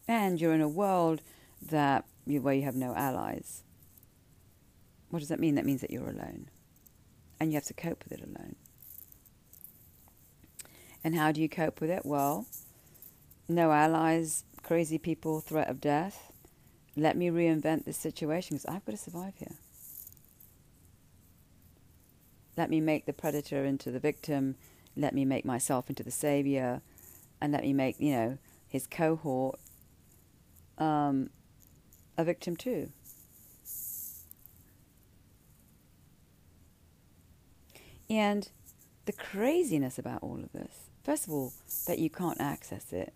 And 0.07 0.41
you're 0.41 0.53
in 0.53 0.61
a 0.61 0.67
world 0.67 1.21
that 1.61 2.05
you, 2.25 2.41
where 2.41 2.53
you 2.53 2.63
have 2.63 2.75
no 2.75 2.95
allies. 2.95 3.63
What 5.11 5.19
does 5.19 5.29
that 5.29 5.39
mean? 5.39 5.55
That 5.55 5.65
means 5.65 5.81
that 5.81 5.91
you're 5.91 6.09
alone. 6.09 6.47
And 7.39 7.51
you 7.51 7.55
have 7.55 7.65
to 7.65 7.73
cope 7.73 8.03
with 8.03 8.13
it 8.13 8.23
alone. 8.23 8.55
And 11.03 11.15
how 11.15 11.31
do 11.31 11.41
you 11.41 11.49
cope 11.49 11.81
with 11.81 11.89
it? 11.89 12.05
Well, 12.05 12.45
no 13.49 13.71
allies, 13.71 14.45
crazy 14.63 14.97
people, 14.97 15.41
threat 15.41 15.69
of 15.69 15.81
death. 15.81 16.31
Let 16.95 17.17
me 17.17 17.29
reinvent 17.29 17.85
this 17.85 17.97
situation 17.97 18.55
because 18.55 18.73
I've 18.73 18.85
got 18.85 18.93
to 18.93 18.97
survive 18.97 19.33
here. 19.37 19.57
Let 22.57 22.69
me 22.69 22.79
make 22.79 23.05
the 23.05 23.13
predator 23.13 23.65
into 23.65 23.91
the 23.91 23.99
victim. 23.99 24.55
Let 24.95 25.13
me 25.13 25.25
make 25.25 25.45
myself 25.45 25.89
into 25.89 26.03
the 26.03 26.11
savior. 26.11 26.81
And 27.41 27.51
let 27.51 27.63
me 27.63 27.73
make, 27.73 27.99
you 27.99 28.13
know, 28.13 28.37
his 28.67 28.87
cohort 28.87 29.59
um, 30.77 31.31
a 32.17 32.23
victim 32.23 32.55
too. 32.55 32.91
And 38.11 38.49
the 39.05 39.13
craziness 39.13 39.97
about 39.97 40.21
all 40.21 40.35
of 40.43 40.51
this, 40.51 40.89
first 41.01 41.27
of 41.27 41.33
all, 41.33 41.53
that 41.87 41.97
you 41.97 42.09
can't 42.09 42.41
access 42.41 42.91
it. 42.91 43.13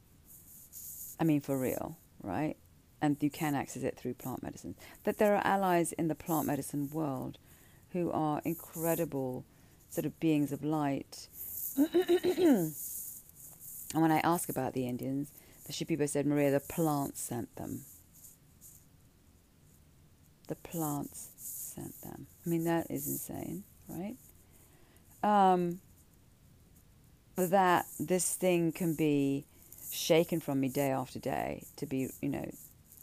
I 1.19 1.25
mean, 1.25 1.41
for 1.41 1.59
real, 1.59 1.97
right? 2.23 2.55
And 3.01 3.17
you 3.19 3.29
can 3.29 3.55
access 3.55 3.83
it 3.83 3.97
through 3.97 4.13
plant 4.13 4.41
medicine. 4.41 4.75
That 5.03 5.17
there 5.17 5.35
are 5.35 5.45
allies 5.45 5.91
in 5.91 6.07
the 6.07 6.15
plant 6.15 6.47
medicine 6.47 6.89
world 6.93 7.37
who 7.91 8.09
are 8.11 8.41
incredible 8.45 9.43
sort 9.89 10.05
of 10.05 10.17
beings 10.21 10.53
of 10.53 10.63
light. 10.63 11.27
and 11.77 12.71
when 13.93 14.13
I 14.13 14.19
ask 14.19 14.47
about 14.47 14.73
the 14.73 14.87
Indians, 14.87 15.29
the 15.67 15.73
Shipibo 15.73 16.07
said, 16.07 16.25
Maria, 16.25 16.51
the 16.51 16.61
plants 16.61 17.19
sent 17.19 17.53
them. 17.57 17.81
The 20.47 20.55
plants 20.55 21.31
sent 21.35 22.01
them. 22.01 22.27
I 22.45 22.49
mean, 22.49 22.63
that 22.63 22.89
is 22.89 23.09
insane, 23.09 23.65
right? 23.89 24.15
Um, 25.25 25.79
that 27.35 27.87
this 27.99 28.35
thing 28.35 28.71
can 28.71 28.93
be 28.93 29.45
shaken 29.91 30.39
from 30.39 30.59
me 30.59 30.69
day 30.69 30.91
after 30.91 31.17
day 31.17 31.63
to 31.77 31.87
be, 31.87 32.09
you 32.21 32.29
know, 32.29 32.51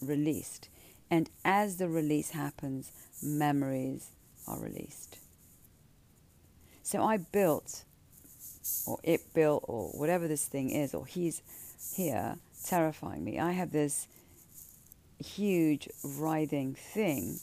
released. 0.01 0.69
And 1.11 1.29
as 1.45 1.79
the 1.79 1.89
release 1.89 2.31
happens, 2.31 2.93
memories 3.21 4.11
are 4.47 4.61
released. 4.61 5.19
So 6.85 7.03
I 7.03 7.17
built, 7.17 7.83
or 8.87 9.01
it 9.03 9.35
built, 9.35 9.65
or 9.67 9.89
whatever 9.89 10.29
this 10.29 10.47
thing 10.47 10.71
is, 10.71 10.95
or 10.95 11.07
he's 11.07 11.43
here 11.95 12.37
terrifying 12.65 13.25
me. 13.25 13.41
I 13.41 13.51
have 13.51 13.73
this 13.73 14.07
huge 15.19 15.89
writhing 16.05 16.75
thing 16.75 17.41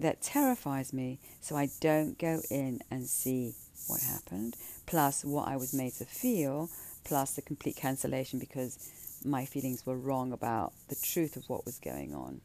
that 0.00 0.22
terrifies 0.22 0.92
me, 0.92 1.20
so 1.40 1.56
I 1.56 1.70
don't 1.80 2.18
go 2.18 2.42
in 2.50 2.80
and 2.90 3.06
see 3.06 3.54
what 3.88 4.02
happened, 4.02 4.56
plus 4.86 5.24
what 5.24 5.48
I 5.48 5.56
was 5.56 5.74
made 5.74 5.94
to 5.94 6.04
feel, 6.04 6.70
plus 7.04 7.34
the 7.34 7.42
complete 7.42 7.76
cancellation 7.76 8.38
because 8.38 8.78
my 9.24 9.44
feelings 9.44 9.84
were 9.84 9.96
wrong 9.96 10.32
about 10.32 10.72
the 10.88 10.96
truth 10.96 11.36
of 11.36 11.48
what 11.48 11.64
was 11.64 11.78
going 11.78 12.14
on. 12.14 12.40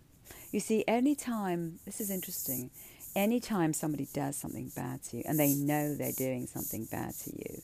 You 0.52 0.60
see, 0.60 0.84
any 0.88 1.16
time, 1.16 1.80
this 1.86 2.00
is 2.00 2.10
interesting, 2.10 2.72
any 3.16 3.40
time 3.40 3.74
somebody 3.74 4.08
does 4.14 4.36
something 4.36 4.72
bad 4.76 5.04
to 5.04 5.18
you 5.18 5.24
and 5.26 5.40
they 5.40 5.54
know 5.54 5.94
they're 5.94 6.12
doing 6.12 6.48
something 6.48 6.86
bad 6.86 7.14
to 7.24 7.32
you, 7.32 7.62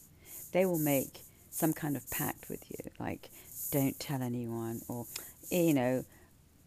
they 0.51 0.65
will 0.65 0.79
make 0.79 1.21
some 1.51 1.73
kind 1.73 1.95
of 1.95 2.09
pact 2.09 2.49
with 2.49 2.63
you, 2.69 2.91
like, 2.99 3.29
don't 3.71 3.99
tell 3.99 4.21
anyone, 4.21 4.81
or, 4.87 5.05
you 5.49 5.73
know, 5.73 6.05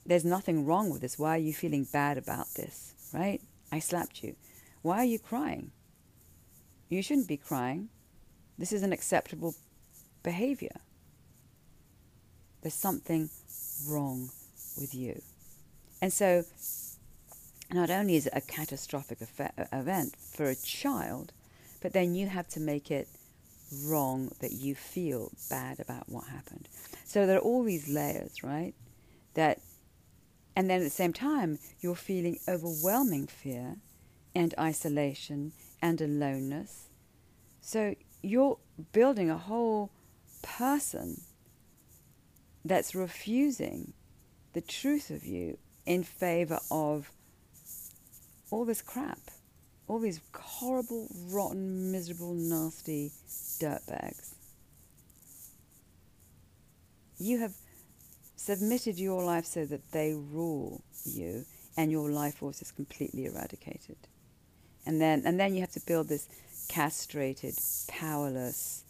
there's 0.04 0.24
nothing 0.24 0.66
wrong 0.66 0.90
with 0.90 1.00
this. 1.00 1.18
Why 1.18 1.36
are 1.36 1.38
you 1.38 1.52
feeling 1.52 1.86
bad 1.92 2.18
about 2.18 2.54
this, 2.54 2.94
right? 3.12 3.40
I 3.70 3.78
slapped 3.78 4.22
you. 4.22 4.34
Why 4.82 4.98
are 4.98 5.04
you 5.04 5.18
crying? 5.18 5.70
You 6.92 7.00
shouldn't 7.00 7.26
be 7.26 7.38
crying. 7.38 7.88
This 8.58 8.70
is 8.70 8.82
an 8.82 8.92
acceptable 8.92 9.54
behavior. 10.22 10.76
There's 12.60 12.74
something 12.74 13.30
wrong 13.88 14.28
with 14.78 14.94
you. 14.94 15.22
And 16.02 16.12
so, 16.12 16.44
not 17.72 17.88
only 17.88 18.16
is 18.16 18.26
it 18.26 18.34
a 18.36 18.42
catastrophic 18.42 19.20
event 19.72 20.16
for 20.18 20.44
a 20.44 20.54
child, 20.54 21.32
but 21.80 21.94
then 21.94 22.14
you 22.14 22.26
have 22.26 22.48
to 22.48 22.60
make 22.60 22.90
it 22.90 23.08
wrong 23.86 24.30
that 24.40 24.52
you 24.52 24.74
feel 24.74 25.32
bad 25.48 25.80
about 25.80 26.10
what 26.10 26.24
happened. 26.24 26.68
So 27.06 27.26
there 27.26 27.38
are 27.38 27.40
all 27.40 27.64
these 27.64 27.88
layers, 27.88 28.42
right? 28.42 28.74
That, 29.32 29.60
and 30.54 30.68
then 30.68 30.80
at 30.80 30.84
the 30.84 30.90
same 30.90 31.14
time, 31.14 31.58
you're 31.80 31.94
feeling 31.94 32.38
overwhelming 32.46 33.28
fear 33.28 33.76
and 34.34 34.54
isolation 34.58 35.52
and 35.82 36.00
aloneness. 36.00 36.88
So 37.60 37.96
you're 38.22 38.58
building 38.92 39.28
a 39.28 39.36
whole 39.36 39.90
person 40.42 41.20
that's 42.64 42.94
refusing 42.94 43.92
the 44.52 44.60
truth 44.60 45.10
of 45.10 45.24
you 45.26 45.58
in 45.84 46.04
favor 46.04 46.60
of 46.70 47.10
all 48.50 48.64
this 48.64 48.82
crap, 48.82 49.18
all 49.88 49.98
these 49.98 50.20
horrible, 50.34 51.08
rotten, 51.28 51.90
miserable, 51.90 52.34
nasty 52.34 53.10
dirtbags. 53.58 54.34
You 57.18 57.38
have 57.38 57.54
submitted 58.36 58.98
your 58.98 59.22
life 59.22 59.46
so 59.46 59.64
that 59.64 59.92
they 59.92 60.14
rule 60.14 60.82
you 61.04 61.44
and 61.76 61.90
your 61.90 62.10
life 62.10 62.36
force 62.36 62.60
is 62.60 62.70
completely 62.70 63.24
eradicated. 63.26 63.96
And 64.84 65.00
then, 65.00 65.22
and 65.24 65.38
then 65.38 65.54
you 65.54 65.60
have 65.60 65.72
to 65.72 65.80
build 65.80 66.08
this 66.08 66.28
castrated, 66.68 67.54
powerless 67.88 68.84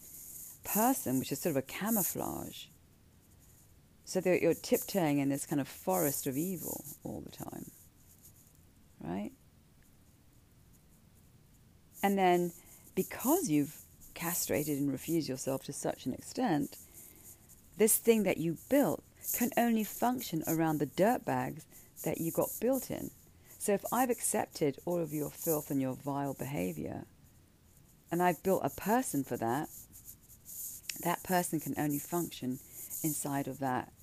person, 0.63 1.19
which 1.19 1.31
is 1.31 1.39
sort 1.39 1.51
of 1.51 1.57
a 1.57 1.61
camouflage 1.61 2.65
so 4.05 4.19
that 4.21 4.41
you're 4.41 4.53
tiptoeing 4.53 5.19
in 5.19 5.29
this 5.29 5.45
kind 5.45 5.61
of 5.61 5.67
forest 5.67 6.27
of 6.27 6.37
evil 6.37 6.83
all 7.03 7.21
the 7.21 7.31
time. 7.31 7.71
Right? 9.01 9.31
And 12.01 12.17
then 12.17 12.51
because 12.95 13.49
you've 13.49 13.75
castrated 14.13 14.77
and 14.79 14.91
refused 14.91 15.29
yourself 15.29 15.63
to 15.63 15.73
such 15.73 16.05
an 16.05 16.13
extent, 16.13 16.77
this 17.77 17.97
thing 17.97 18.23
that 18.23 18.37
you 18.37 18.57
built 18.69 19.03
can 19.33 19.49
only 19.57 19.83
function 19.83 20.43
around 20.47 20.79
the 20.79 20.85
dirt 20.85 21.25
bags 21.25 21.65
that 22.03 22.19
you 22.19 22.31
got 22.31 22.49
built 22.59 22.91
in. 22.91 23.09
So 23.63 23.71
if 23.71 23.85
I've 23.93 24.09
accepted 24.09 24.77
all 24.83 24.99
of 24.99 25.13
your 25.13 25.29
filth 25.29 25.71
and 25.71 25.79
your 25.79 25.93
vile 25.93 26.33
behavior, 26.33 27.05
and 28.11 28.21
I've 28.21 28.43
built 28.43 28.59
a 28.61 28.69
person 28.69 29.23
for 29.23 29.37
that, 29.37 29.69
that 31.05 31.23
person 31.23 31.61
can 31.61 31.73
only 31.77 31.97
function 31.97 32.59
inside 33.05 33.47
of 33.47 33.59
that 33.59 33.93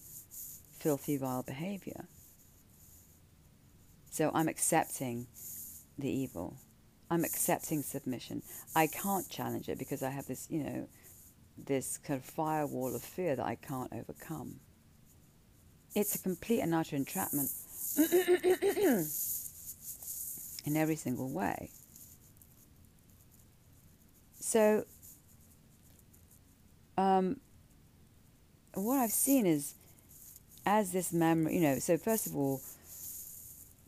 filthy, 0.78 1.18
vile 1.18 1.42
behavior. 1.42 2.06
So 4.10 4.30
I'm 4.32 4.48
accepting 4.48 5.26
the 5.98 6.08
evil. 6.08 6.56
I'm 7.10 7.22
accepting 7.22 7.82
submission. 7.82 8.42
I 8.74 8.86
can't 8.86 9.28
challenge 9.28 9.68
it 9.68 9.78
because 9.78 10.02
I 10.02 10.08
have 10.08 10.26
this, 10.26 10.46
you 10.48 10.64
know, 10.64 10.88
this 11.66 11.98
kind 11.98 12.18
of 12.18 12.24
firewall 12.24 12.96
of 12.96 13.02
fear 13.02 13.36
that 13.36 13.44
I 13.44 13.56
can't 13.56 13.92
overcome. 13.92 14.60
It's 15.94 16.14
a 16.14 16.18
complete 16.18 16.60
and 16.60 16.74
utter 16.74 16.96
entrapment 16.96 17.50
in 20.64 20.76
every 20.76 20.96
single 20.96 21.30
way. 21.30 21.70
So, 24.38 24.84
um, 26.96 27.40
what 28.74 28.96
I've 28.96 29.12
seen 29.12 29.46
is 29.46 29.74
as 30.66 30.92
this 30.92 31.12
memory, 31.12 31.56
you 31.56 31.60
know, 31.60 31.78
so 31.78 31.96
first 31.96 32.26
of 32.26 32.36
all, 32.36 32.60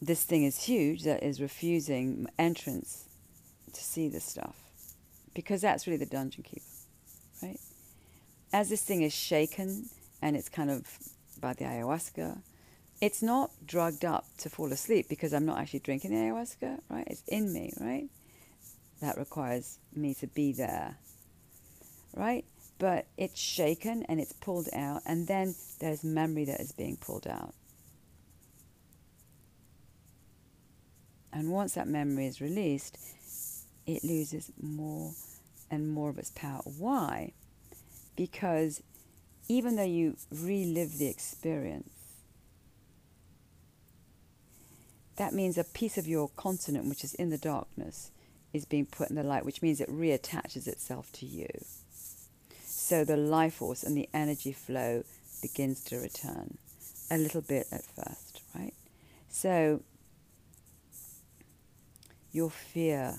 this 0.00 0.24
thing 0.24 0.44
is 0.44 0.64
huge 0.64 1.04
that 1.04 1.22
is 1.22 1.40
refusing 1.40 2.26
entrance 2.38 3.04
to 3.72 3.80
see 3.82 4.08
this 4.08 4.24
stuff 4.24 4.56
because 5.34 5.60
that's 5.60 5.86
really 5.86 5.98
the 5.98 6.06
dungeon 6.06 6.42
keeper, 6.42 6.64
right? 7.42 7.60
As 8.52 8.68
this 8.68 8.82
thing 8.82 9.02
is 9.02 9.12
shaken 9.12 9.88
and 10.20 10.36
it's 10.36 10.48
kind 10.48 10.70
of 10.70 10.86
by 11.40 11.52
the 11.54 11.64
ayahuasca, 11.64 12.38
it's 13.02 13.20
not 13.20 13.50
drugged 13.66 14.06
up 14.06 14.24
to 14.38 14.48
fall 14.48 14.72
asleep 14.72 15.08
because 15.10 15.34
I'm 15.34 15.44
not 15.44 15.58
actually 15.58 15.80
drinking 15.80 16.12
the 16.12 16.16
ayahuasca, 16.16 16.80
right? 16.88 17.06
It's 17.06 17.22
in 17.28 17.52
me, 17.52 17.74
right? 17.78 18.08
That 19.02 19.18
requires 19.18 19.78
me 19.94 20.14
to 20.14 20.26
be 20.26 20.52
there, 20.52 20.96
right? 22.16 22.46
but 22.82 23.06
it's 23.16 23.38
shaken 23.38 24.04
and 24.08 24.18
it's 24.18 24.32
pulled 24.32 24.68
out, 24.72 25.02
and 25.06 25.28
then 25.28 25.54
there's 25.78 26.02
memory 26.02 26.44
that 26.46 26.60
is 26.60 26.72
being 26.72 26.96
pulled 26.96 27.28
out. 27.28 27.54
And 31.32 31.52
once 31.52 31.74
that 31.74 31.86
memory 31.86 32.26
is 32.26 32.40
released, 32.40 32.98
it 33.86 34.02
loses 34.02 34.50
more 34.60 35.12
and 35.70 35.88
more 35.88 36.10
of 36.10 36.18
its 36.18 36.32
power. 36.32 36.62
Why? 36.76 37.34
Because 38.16 38.82
even 39.48 39.76
though 39.76 39.84
you 39.84 40.16
relive 40.32 40.98
the 40.98 41.06
experience, 41.06 41.88
that 45.16 45.32
means 45.32 45.58
a 45.58 45.64
piece 45.64 45.98
of 45.98 46.06
your 46.06 46.28
continent, 46.36 46.88
which 46.88 47.04
is 47.04 47.14
in 47.14 47.30
the 47.30 47.38
darkness, 47.38 48.10
is 48.52 48.64
being 48.64 48.86
put 48.86 49.10
in 49.10 49.16
the 49.16 49.22
light, 49.22 49.44
which 49.44 49.62
means 49.62 49.80
it 49.80 49.90
reattaches 49.90 50.66
itself 50.66 51.10
to 51.12 51.26
you. 51.26 51.48
So 52.64 53.04
the 53.04 53.16
life 53.16 53.54
force 53.54 53.82
and 53.82 53.96
the 53.96 54.08
energy 54.12 54.52
flow 54.52 55.04
begins 55.40 55.82
to 55.84 55.98
return 55.98 56.58
a 57.10 57.18
little 57.18 57.42
bit 57.42 57.66
at 57.72 57.84
first, 57.84 58.42
right? 58.54 58.74
So 59.28 59.82
your 62.32 62.50
fear 62.50 63.16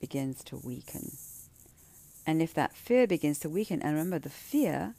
begins 0.00 0.44
to 0.44 0.56
weaken. 0.56 1.16
And 2.26 2.40
if 2.40 2.54
that 2.54 2.76
fear 2.76 3.06
begins 3.06 3.38
to 3.40 3.48
weaken, 3.48 3.82
and 3.82 3.92
remember, 3.92 4.18
the 4.18 4.30
fear 4.30 4.94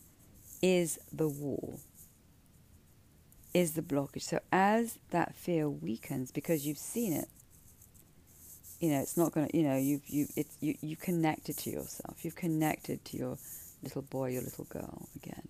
is 0.62 1.00
the 1.12 1.28
wall, 1.28 1.80
is 3.56 3.74
the 3.74 3.82
blockage. 3.82 4.22
So 4.22 4.40
as 4.52 5.00
that 5.10 5.36
fear 5.36 5.68
weakens, 5.68 6.32
because 6.32 6.68
you've 6.68 6.78
seen 6.78 7.14
it 7.14 7.30
you 8.80 8.90
know, 8.90 9.00
it's 9.00 9.18
not 9.18 9.32
going 9.32 9.48
to, 9.48 9.58
you 9.58 9.64
know, 9.64 9.78
you've, 9.78 10.08
you, 10.08 10.28
it's, 10.36 10.58
you, 10.60 10.76
you 10.82 10.96
connected 10.96 11.58
to 11.58 11.70
yourself. 11.70 12.24
You've 12.24 12.36
connected 12.36 13.04
to 13.06 13.18
your 13.18 13.38
little 13.82 14.02
boy, 14.02 14.32
your 14.32 14.42
little 14.42 14.66
girl 14.66 15.08
again. 15.16 15.48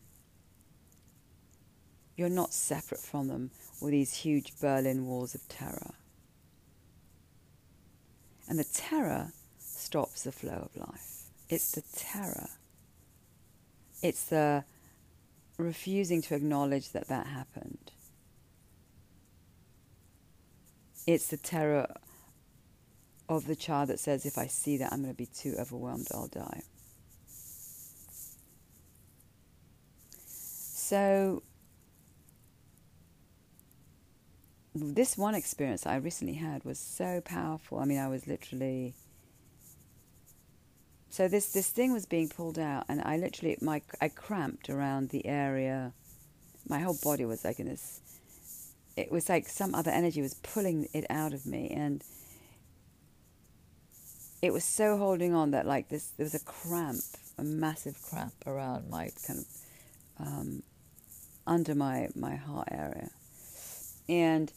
You're 2.16 2.30
not 2.30 2.54
separate 2.54 3.02
from 3.02 3.28
them 3.28 3.52
with 3.82 3.92
these 3.92 4.16
huge 4.16 4.54
Berlin 4.62 5.06
walls 5.06 5.36
of 5.36 5.48
terror. 5.50 5.96
And 8.48 8.60
the 8.60 8.64
terror 8.64 9.32
stops 9.60 10.24
the 10.24 10.32
flow 10.32 10.70
of 10.74 10.78
life. 10.80 11.24
It's 11.50 11.72
the 11.72 11.84
terror. 11.96 12.48
It's 14.02 14.26
the 14.26 14.64
refusing 15.58 16.22
to 16.22 16.36
acknowledge 16.36 16.92
that 16.92 17.08
that 17.08 17.28
happened. 17.28 17.92
It's 21.08 21.28
the 21.28 21.38
terror 21.38 21.88
of 23.30 23.48
the 23.48 23.56
child 23.56 23.90
that 23.90 24.00
says, 24.00 24.26
if 24.26 24.38
I 24.38 24.48
see 24.48 24.78
that, 24.78 24.92
I'm 24.92 25.02
going 25.02 25.14
to 25.14 25.18
be 25.18 25.28
too 25.28 25.56
overwhelmed, 25.60 26.08
I'll 26.14 26.28
die. 26.28 26.62
So, 30.26 31.42
this 34.76 35.18
one 35.18 35.36
experience 35.36 35.86
I 35.86 35.96
recently 35.96 36.36
had 36.36 36.64
was 36.64 36.78
so 36.78 37.22
powerful. 37.22 37.80
I 37.80 37.86
mean, 37.86 37.98
I 37.98 38.08
was 38.08 38.28
literally. 38.28 38.94
So 41.10 41.30
this 41.30 41.54
this 41.54 41.70
thing 41.70 41.94
was 41.94 42.06
being 42.06 42.28
pulled 42.28 42.60
out, 42.60 42.86
and 42.90 43.02
I 43.02 43.16
literally 43.16 43.58
my 43.62 43.82
I 44.02 44.10
cramped 44.10 44.70
around 44.70 45.10
the 45.10 45.26
area. 45.26 45.94
My 46.68 46.80
whole 46.80 46.98
body 47.02 47.24
was 47.24 47.46
like 47.46 47.60
in 47.60 47.68
this. 47.68 48.02
It 48.96 49.12
was 49.12 49.28
like 49.30 49.50
some 49.50 49.76
other 49.76 49.92
energy 49.92 50.22
was 50.22 50.36
pulling 50.36 50.88
it 50.94 51.06
out 51.10 51.34
of 51.34 51.46
me, 51.46 51.70
and 51.70 52.04
it 54.42 54.54
was 54.54 54.64
so 54.64 54.98
holding 54.98 55.34
on 55.34 55.52
that 55.52 55.66
like 55.66 55.90
this 55.90 56.12
there 56.18 56.24
was 56.24 56.36
a 56.36 56.40
cramp, 56.40 57.02
a 57.38 57.44
massive 57.44 58.02
cramp 58.02 58.34
around 58.46 58.90
my 58.90 59.12
kind 59.26 59.40
of 59.40 59.46
um, 60.20 60.64
under 61.48 61.76
my, 61.76 62.10
my 62.16 62.36
heart 62.36 62.68
area. 62.72 63.10
And, 64.08 64.52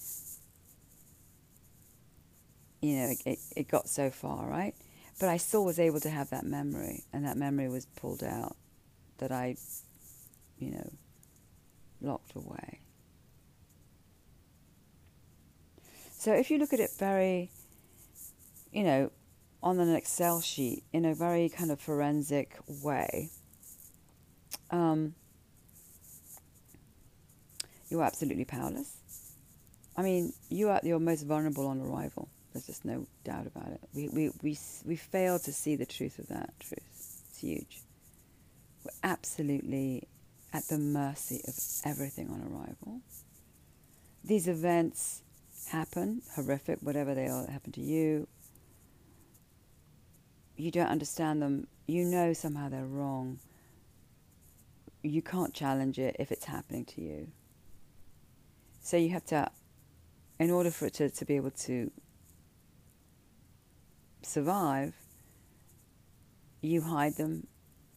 you 2.81 2.97
know, 2.97 3.15
it, 3.25 3.39
it 3.57 3.69
got 3.69 3.89
so 3.89 4.11
far, 4.11 4.47
right? 4.47 4.75
But 5.19 5.29
I 5.29 5.37
still 5.37 5.65
was 5.65 5.79
able 5.79 6.01
to 6.01 6.11
have 6.11 6.31
that 6.31 6.45
memory, 6.45 7.05
and 7.13 7.25
that 7.25 7.37
memory 7.37 7.69
was 7.69 7.87
pulled 7.87 8.23
out 8.23 8.57
that 9.19 9.33
I, 9.33 9.57
you 10.59 10.71
know, 10.71 10.91
locked 12.01 12.37
away. 12.37 12.81
So 16.19 16.33
if 16.33 16.51
you 16.51 16.59
look 16.59 16.73
at 16.73 16.81
it 16.81 16.91
very, 16.99 17.49
you 18.73 18.83
know, 18.83 19.13
on 19.63 19.79
an 19.79 19.95
Excel 19.95 20.41
sheet 20.41 20.83
in 20.93 21.05
a 21.05 21.15
very 21.15 21.49
kind 21.49 21.71
of 21.71 21.81
forensic 21.81 22.57
way, 22.67 23.31
um, 24.73 25.15
you're 27.89 28.03
absolutely 28.03 28.45
powerless. 28.45 28.97
I 29.97 30.03
mean, 30.03 30.33
you 30.49 30.71
are 30.71 30.81
your 30.83 30.99
most 30.99 31.23
vulnerable 31.23 31.69
on 31.69 31.81
arrival. 31.81 32.29
There's 32.53 32.67
just 32.67 32.85
no 32.85 33.07
doubt 33.23 33.47
about 33.47 33.69
it. 33.69 33.81
We, 33.95 34.09
we, 34.09 34.31
we, 34.43 34.59
we 34.85 34.97
fail 34.97 35.39
to 35.39 35.53
see 35.53 35.77
the 35.77 35.87
truth 35.87 36.19
of 36.19 36.27
that 36.29 36.51
truth. 36.59 37.23
It's 37.29 37.39
huge. 37.41 37.83
We're 38.85 38.91
absolutely 39.05 40.09
at 40.53 40.65
the 40.65 40.79
mercy 40.79 41.43
of 41.47 41.55
everything 41.85 42.29
on 42.31 42.43
arrival. 42.43 43.03
These 44.25 44.49
events 44.49 45.23
happen, 45.69 46.23
horrific, 46.35 46.79
whatever 46.81 47.15
they 47.15 47.27
are, 47.27 47.47
happen 47.51 47.73
to 47.73 47.81
you. 47.81 48.27
You 50.57 50.71
don't 50.71 50.89
understand 50.89 51.41
them. 51.41 51.67
You 51.87 52.05
know 52.05 52.33
somehow 52.33 52.69
they're 52.69 52.85
wrong. 52.85 53.39
You 55.03 55.23
can't 55.23 55.55
challenge 55.55 55.99
it 55.99 56.17
if 56.19 56.33
it's 56.33 56.45
happening 56.45 56.85
to 56.87 57.01
you. 57.01 57.29
So 58.81 58.97
you 58.97 59.11
have 59.11 59.25
to, 59.27 59.51
in 60.39 60.51
order 60.51 60.71
for 60.71 60.87
it 60.87 60.95
to, 60.95 61.11
to 61.11 61.25
be 61.25 61.37
able 61.37 61.51
to 61.51 61.91
survive, 64.23 64.95
you 66.61 66.83
hide 66.83 67.17
them 67.17 67.47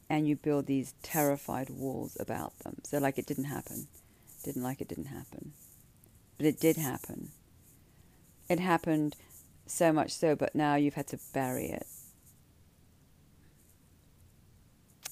and 0.09 0.27
you 0.27 0.35
build 0.35 0.65
these 0.65 0.93
terrified 1.01 1.69
walls 1.69 2.17
about 2.19 2.59
them. 2.59 2.75
So, 2.83 2.97
like 2.97 3.17
it 3.17 3.25
didn't 3.25 3.45
happen. 3.45 3.87
Didn't 4.43 4.63
like 4.63 4.81
it 4.81 4.87
didn't 4.87 5.05
happen. 5.05 5.53
But 6.37 6.45
it 6.45 6.59
did 6.59 6.75
happen. 6.75 7.29
It 8.51 8.59
happened 8.59 9.15
so 9.65 9.93
much 9.93 10.11
so, 10.11 10.35
but 10.35 10.53
now 10.53 10.75
you've 10.75 10.95
had 10.95 11.07
to 11.07 11.19
bury 11.33 11.67
it. 11.67 11.87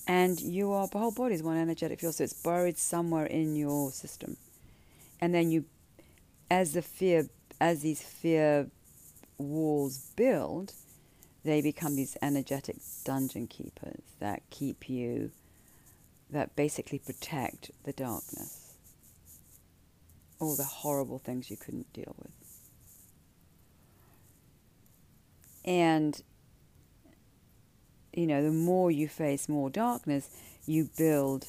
And 0.06 0.38
you 0.42 0.74
are, 0.74 0.90
the 0.90 0.98
whole 0.98 1.12
body 1.12 1.36
is 1.36 1.42
one 1.42 1.56
energetic 1.56 2.02
field, 2.02 2.16
so 2.16 2.26
it's 2.26 2.34
buried 2.34 2.78
somewhere 2.78 3.26
in 3.26 3.56
your 3.56 3.94
system. 3.94 4.36
And 5.22 5.34
then 5.34 5.52
you 5.52 5.64
as 6.52 6.74
the 6.74 6.82
fear 6.82 7.30
as 7.62 7.80
these 7.82 8.02
fear 8.02 8.68
walls 9.38 10.12
build 10.18 10.74
they 11.46 11.62
become 11.62 11.96
these 11.96 12.18
energetic 12.22 12.76
dungeon 13.06 13.48
keepers 13.48 14.02
that 14.20 14.42
keep 14.50 14.90
you 14.90 15.32
that 16.30 16.58
basically 16.58 17.00
protect 17.00 17.72
the 17.86 17.94
darkness. 17.94 18.74
All 20.40 20.58
the 20.58 20.66
horrible 20.66 21.20
things 21.20 21.50
you 21.50 21.56
couldn't 21.56 21.94
deal 21.94 22.14
with 22.18 22.49
and 25.66 26.22
you 28.14 28.26
know 28.26 28.44
the 28.44 28.52
more 28.52 28.90
you 28.92 29.08
face 29.08 29.48
more 29.48 29.70
darkness 29.70 30.30
you 30.66 30.90
build 30.98 31.46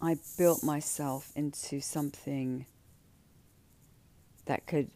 I 0.00 0.16
built 0.36 0.62
myself 0.62 1.32
into 1.34 1.80
something 1.80 2.66
that 4.46 4.66
could 4.66 4.90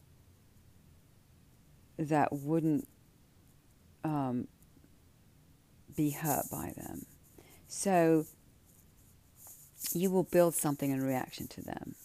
that 1.97 2.31
wouldn't 2.31 2.87
um, 4.03 4.47
be 5.95 6.11
hurt 6.11 6.45
by 6.51 6.73
them. 6.75 7.05
So 7.67 8.25
you 9.93 10.09
will 10.09 10.23
build 10.23 10.55
something 10.55 10.89
in 10.89 11.01
reaction 11.01 11.47
to 11.49 11.61
them. 11.61 11.95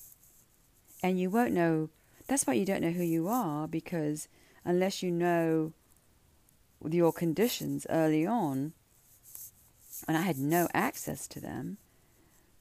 And 1.02 1.18
you 1.18 1.30
won't 1.30 1.52
know, 1.52 1.90
that's 2.28 2.46
why 2.46 2.54
you 2.54 2.64
don't 2.64 2.82
know 2.82 2.90
who 2.90 3.02
you 3.02 3.26
are, 3.26 3.66
because 3.66 4.28
unless 4.64 5.02
you 5.02 5.10
know 5.10 5.72
your 6.88 7.12
conditions 7.12 7.86
early 7.90 8.26
on, 8.26 8.74
and 10.06 10.16
I 10.16 10.20
had 10.20 10.38
no 10.38 10.68
access 10.72 11.26
to 11.28 11.40
them, 11.40 11.78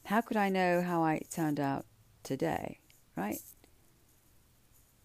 how 0.05 0.21
could 0.21 0.37
I 0.37 0.49
know 0.49 0.81
how 0.81 1.03
I 1.03 1.21
turned 1.29 1.59
out 1.59 1.85
today, 2.23 2.79
right? 3.15 3.39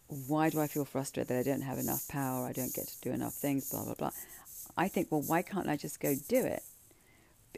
Why 0.06 0.48
do 0.48 0.60
I 0.60 0.68
feel 0.68 0.84
frustrated 0.84 1.28
that 1.28 1.40
I 1.40 1.42
don't 1.42 1.62
have 1.62 1.78
enough 1.78 2.06
power, 2.08 2.46
I 2.46 2.52
don't 2.52 2.72
get 2.72 2.86
to 2.86 3.00
do 3.00 3.10
enough 3.10 3.34
things, 3.34 3.68
blah, 3.68 3.84
blah, 3.84 3.94
blah? 3.94 4.10
I 4.76 4.86
think, 4.88 5.08
well, 5.10 5.22
why 5.22 5.42
can't 5.42 5.68
I 5.68 5.76
just 5.76 6.00
go 6.00 6.14
do 6.28 6.44
it? 6.44 6.62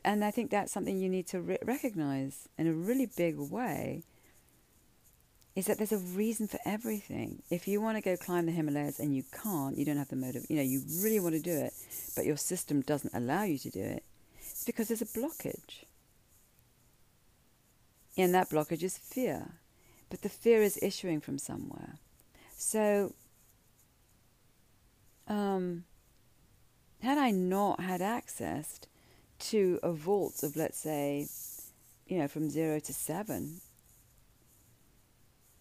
And 0.05 0.25
I 0.25 0.31
think 0.31 0.51
that's 0.51 0.73
something 0.73 0.99
you 0.99 1.09
need 1.09 1.27
to 1.29 1.41
re- 1.41 1.59
recognize 1.63 2.49
in 2.57 2.67
a 2.67 2.73
really 2.73 3.07
big 3.07 3.39
way 3.39 4.03
is 5.57 5.67
that 5.67 5.79
there's 5.79 5.93
a 5.93 5.99
reason 5.99 6.49
for 6.49 6.59
everything. 6.65 7.43
If 7.49 7.69
you 7.69 7.81
want 7.81 7.97
to 7.97 8.03
go 8.03 8.17
climb 8.17 8.47
the 8.47 8.53
Himalayas 8.53 8.99
and 8.99 9.15
you 9.15 9.23
can't, 9.43 9.79
you 9.79 9.85
don't 9.85 9.99
have 9.99 10.09
the 10.09 10.17
motive, 10.17 10.47
you 10.49 10.57
know, 10.57 10.63
you 10.63 10.83
really 11.01 11.21
want 11.21 11.35
to 11.35 11.41
do 11.41 11.57
it, 11.57 11.73
but 12.17 12.27
your 12.27 12.37
system 12.37 12.81
doesn't 12.81 13.15
allow 13.15 13.45
you 13.45 13.59
to 13.59 13.71
do 13.71 13.81
it, 13.81 14.03
it's 14.39 14.65
because 14.65 14.89
there's 14.89 15.03
a 15.03 15.07
blockage. 15.07 15.85
And 18.17 18.35
that 18.35 18.51
blockage 18.51 18.83
is 18.83 18.99
fear. 18.99 19.53
But 20.11 20.23
the 20.23 20.29
fear 20.29 20.63
is 20.63 20.79
issuing 20.83 21.21
from 21.21 21.39
somewhere. 21.39 21.99
So, 22.57 23.13
um, 25.27 25.85
had 27.03 27.19
I 27.19 27.31
not 27.31 27.81
had 27.81 28.01
access 28.01 28.81
to 29.39 29.79
a 29.83 29.93
vault 29.93 30.43
of, 30.43 30.57
let's 30.57 30.79
say, 30.79 31.27
you 32.07 32.19
know, 32.19 32.29
from 32.29 32.51
zero 32.51 32.79
to 32.81 32.93
seven, 32.93 33.61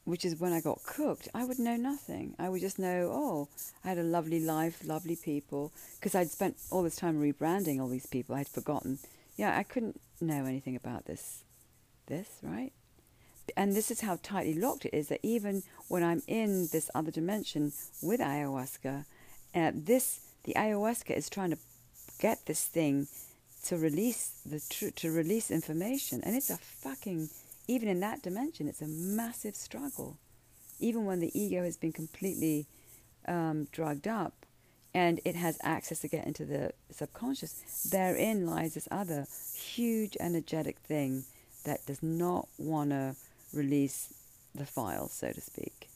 which 0.06 0.26
is 0.26 0.39
when 0.39 0.54
I 0.54 0.60
got 0.60 0.84
cooked, 0.84 1.30
I 1.34 1.46
would 1.46 1.60
know 1.60 1.76
nothing. 1.76 2.36
I 2.38 2.50
would 2.50 2.62
just 2.62 2.78
know, 2.78 3.10
oh, 3.13 3.48
I 3.84 3.89
had 3.89 3.98
a 3.98 4.04
lovely 4.04 4.39
life, 4.39 4.82
lovely 4.86 5.16
people, 5.16 5.72
because 5.96 6.13
I'd 6.13 6.30
spent 6.30 6.58
all 6.72 6.84
this 6.84 6.96
time 6.96 7.22
rebranding 7.22 7.80
all 7.80 7.88
these 7.88 8.06
people. 8.06 8.36
I'd 8.36 8.48
forgotten. 8.48 9.00
Yeah, 9.38 9.58
I 9.58 9.63
couldn't 9.63 10.00
know 10.20 10.46
anything 10.46 10.76
about 10.76 11.06
this 11.06 11.44
this, 12.08 12.28
right? 12.42 12.74
And 13.56 13.76
this 13.76 13.92
is 13.92 14.02
how 14.02 14.20
tightly 14.22 14.54
locked 14.54 14.86
it 14.86 14.94
is 14.94 15.08
that 15.08 15.20
even 15.24 15.63
when 15.88 16.04
I'm 16.04 16.22
in 16.28 16.68
this 16.72 16.89
other 16.94 17.12
dimension 17.12 17.72
with 18.02 18.20
ayahuasca, 18.20 19.06
uh, 19.56 19.72
this 19.74 20.20
the 20.44 20.54
ayahuasca 20.54 21.16
is 21.16 21.30
trying 21.30 21.52
to 21.52 21.58
get 22.20 22.46
this 22.46 22.66
thing 22.66 23.08
to 23.66 23.78
release 23.78 24.42
the 24.46 24.62
tr- 24.70 24.96
to 24.96 25.12
release 25.12 25.50
information, 25.52 26.22
and 26.24 26.36
it's 26.36 26.50
a 26.50 26.58
fucking 26.58 27.30
even 27.67 27.88
in 27.88 27.99
that 28.02 28.21
dimension, 28.21 28.67
it's 28.67 28.82
a 28.82 28.88
massive 28.88 29.56
struggle. 29.56 30.17
Even 30.80 31.06
when 31.06 31.19
the 31.19 31.38
ego 31.39 31.63
has 31.63 31.78
been 31.78 31.91
completely 31.91 32.67
um, 33.28 33.67
drugged 33.71 34.08
up, 34.08 34.45
and 34.93 35.19
it 35.26 35.36
has 35.36 35.58
access 35.63 35.99
to 36.02 36.08
get 36.08 36.28
into 36.28 36.45
the 36.45 36.71
subconscious, 36.91 37.88
therein 37.89 38.45
lies 38.45 38.76
this 38.76 38.88
other 38.91 39.26
huge 39.56 40.15
energetic 40.19 40.78
thing 40.80 41.23
that 41.63 41.86
does 41.86 42.04
not 42.04 42.47
want 42.58 42.91
to 42.91 43.15
release 43.54 44.13
the 44.54 44.65
file, 44.65 45.08
so 45.08 45.32
to 45.32 45.41
speak. 45.41 45.89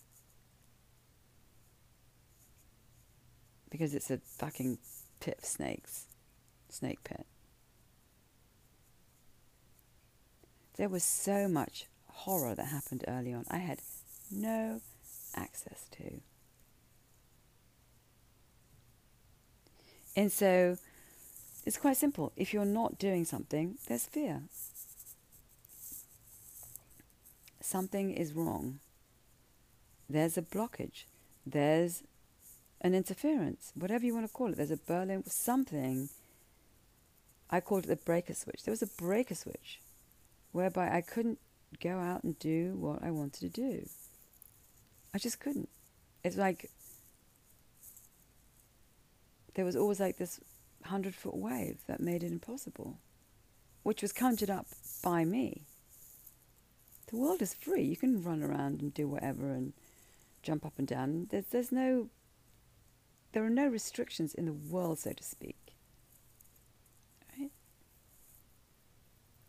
because 3.69 3.93
it's 3.93 4.09
a 4.09 4.17
fucking 4.17 4.77
pit 5.19 5.37
of 5.37 5.45
snakes, 5.45 6.05
snake 6.69 7.03
pit. 7.03 7.25
There 10.77 10.89
was 10.89 11.03
so 11.03 11.47
much 11.47 11.85
horror 12.07 12.53
that 12.53 12.65
happened 12.65 13.03
early 13.07 13.33
on. 13.33 13.45
I 13.49 13.57
had 13.57 13.79
no 14.31 14.81
access 15.35 15.87
to. 15.97 16.21
And 20.15 20.31
so 20.31 20.77
it's 21.65 21.77
quite 21.77 21.97
simple. 21.97 22.31
If 22.35 22.53
you're 22.53 22.65
not 22.65 22.99
doing 22.99 23.25
something, 23.25 23.77
there's 23.87 24.05
fear. 24.05 24.43
Something 27.59 28.11
is 28.11 28.33
wrong. 28.33 28.79
There's 30.09 30.37
a 30.37 30.41
blockage. 30.41 31.03
There's 31.45 32.03
an 32.81 32.93
interference, 32.93 33.71
whatever 33.75 34.05
you 34.05 34.13
want 34.13 34.27
to 34.27 34.33
call 34.33 34.51
it. 34.51 34.57
There's 34.57 34.71
a 34.71 34.77
Berlin, 34.77 35.23
something. 35.25 36.09
I 37.49 37.61
called 37.61 37.85
it 37.85 37.87
the 37.87 37.95
breaker 37.95 38.33
switch. 38.33 38.63
There 38.63 38.71
was 38.71 38.81
a 38.81 38.87
breaker 38.87 39.35
switch 39.35 39.79
whereby 40.57 40.89
I 40.91 41.01
couldn't 41.01 41.37
go 41.79 41.99
out 41.99 42.23
and 42.23 42.37
do 42.39 42.75
what 42.79 43.03
I 43.03 43.11
wanted 43.11 43.41
to 43.41 43.49
do. 43.49 43.87
I 45.13 45.19
just 45.19 45.39
couldn't. 45.39 45.69
It's 46.23 46.35
like 46.35 46.71
there 49.53 49.65
was 49.65 49.75
always 49.75 49.99
like 49.99 50.17
this 50.17 50.39
hundred 50.85 51.13
foot 51.13 51.35
wave 51.35 51.77
that 51.85 51.99
made 51.99 52.23
it 52.23 52.31
impossible, 52.31 52.97
which 53.83 54.01
was 54.01 54.11
conjured 54.11 54.49
up 54.49 54.65
by 55.03 55.23
me. 55.23 55.61
The 57.11 57.17
world 57.17 57.43
is 57.43 57.53
free. 57.53 57.83
You 57.83 57.95
can 57.95 58.23
run 58.23 58.41
around 58.41 58.81
and 58.81 58.91
do 58.91 59.07
whatever 59.07 59.51
and 59.51 59.73
jump 60.41 60.65
up 60.65 60.73
and 60.79 60.87
down. 60.87 61.27
There's, 61.29 61.45
there's 61.45 61.71
no, 61.71 62.09
there 63.33 63.45
are 63.45 63.49
no 63.51 63.67
restrictions 63.67 64.33
in 64.33 64.45
the 64.45 64.53
world, 64.53 64.97
so 64.97 65.13
to 65.13 65.23
speak. 65.23 65.66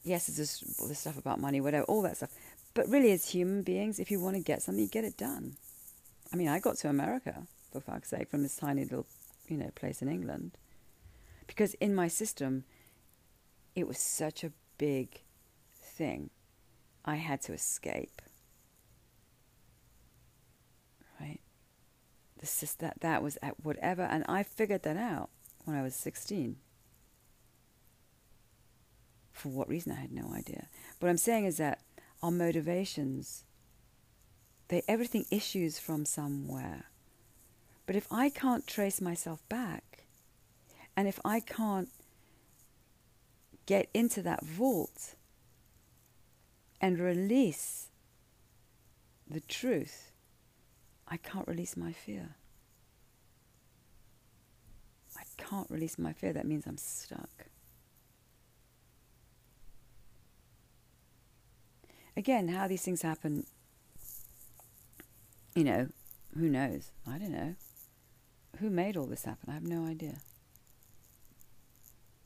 Yes, 0.08 0.26
there's 0.26 0.38
this, 0.38 0.80
all 0.80 0.88
this 0.88 1.00
stuff 1.00 1.18
about 1.18 1.38
money, 1.38 1.60
whatever, 1.60 1.84
all 1.84 2.00
that 2.02 2.16
stuff. 2.16 2.30
But 2.72 2.88
really, 2.88 3.12
as 3.12 3.28
human 3.28 3.62
beings, 3.62 3.98
if 3.98 4.10
you 4.10 4.18
want 4.20 4.36
to 4.36 4.42
get 4.42 4.62
something, 4.62 4.82
you 4.82 4.88
get 4.88 5.04
it 5.04 5.18
done. 5.18 5.56
I 6.32 6.36
mean, 6.36 6.48
I 6.48 6.60
got 6.60 6.76
to 6.78 6.88
America, 6.88 7.42
for 7.70 7.80
fuck's 7.80 8.08
sake, 8.08 8.30
from 8.30 8.42
this 8.42 8.56
tiny 8.56 8.84
little, 8.84 9.06
you 9.48 9.58
know, 9.58 9.70
place 9.74 10.00
in 10.00 10.08
England. 10.08 10.52
Because 11.46 11.74
in 11.74 11.94
my 11.94 12.08
system, 12.08 12.64
it 13.74 13.86
was 13.86 13.98
such 13.98 14.44
a 14.44 14.52
big 14.78 15.20
thing. 15.74 16.30
I 17.04 17.16
had 17.16 17.42
to 17.42 17.52
escape. 17.52 18.22
Right? 21.20 21.40
The, 22.38 22.74
that, 22.78 23.00
that 23.00 23.22
was 23.22 23.36
at 23.42 23.62
whatever, 23.62 24.02
and 24.02 24.24
I 24.26 24.42
figured 24.42 24.84
that 24.84 24.96
out 24.96 25.28
when 25.66 25.76
I 25.76 25.82
was 25.82 25.94
16. 25.94 26.56
For 29.38 29.50
what 29.50 29.68
reason, 29.68 29.92
I 29.92 30.00
had 30.00 30.10
no 30.10 30.34
idea. 30.34 30.66
What 30.98 31.08
I'm 31.08 31.16
saying 31.16 31.44
is 31.44 31.58
that 31.58 31.80
our 32.24 32.32
motivations, 32.32 33.44
they 34.66 34.82
everything 34.88 35.26
issues 35.30 35.78
from 35.78 36.04
somewhere. 36.04 36.86
But 37.86 37.94
if 37.94 38.12
I 38.12 38.30
can't 38.30 38.66
trace 38.66 39.00
myself 39.00 39.48
back, 39.48 40.02
and 40.96 41.06
if 41.06 41.20
I 41.24 41.38
can't 41.38 41.88
get 43.66 43.88
into 43.94 44.22
that 44.22 44.44
vault 44.44 45.14
and 46.80 46.98
release 46.98 47.90
the 49.30 49.40
truth, 49.40 50.10
I 51.06 51.16
can't 51.16 51.46
release 51.46 51.76
my 51.76 51.92
fear. 51.92 52.30
I 55.16 55.22
can't 55.36 55.70
release 55.70 55.96
my 55.96 56.12
fear. 56.12 56.32
That 56.32 56.46
means 56.46 56.66
I'm 56.66 56.76
stuck. 56.76 57.46
Again, 62.18 62.48
how 62.48 62.66
these 62.66 62.82
things 62.82 63.02
happen, 63.02 63.46
you 65.54 65.62
know, 65.62 65.86
who 66.36 66.48
knows? 66.48 66.90
I 67.06 67.16
don't 67.16 67.30
know. 67.30 67.54
Who 68.58 68.70
made 68.70 68.96
all 68.96 69.06
this 69.06 69.24
happen? 69.24 69.48
I 69.48 69.54
have 69.54 69.62
no 69.62 69.86
idea. 69.86 70.16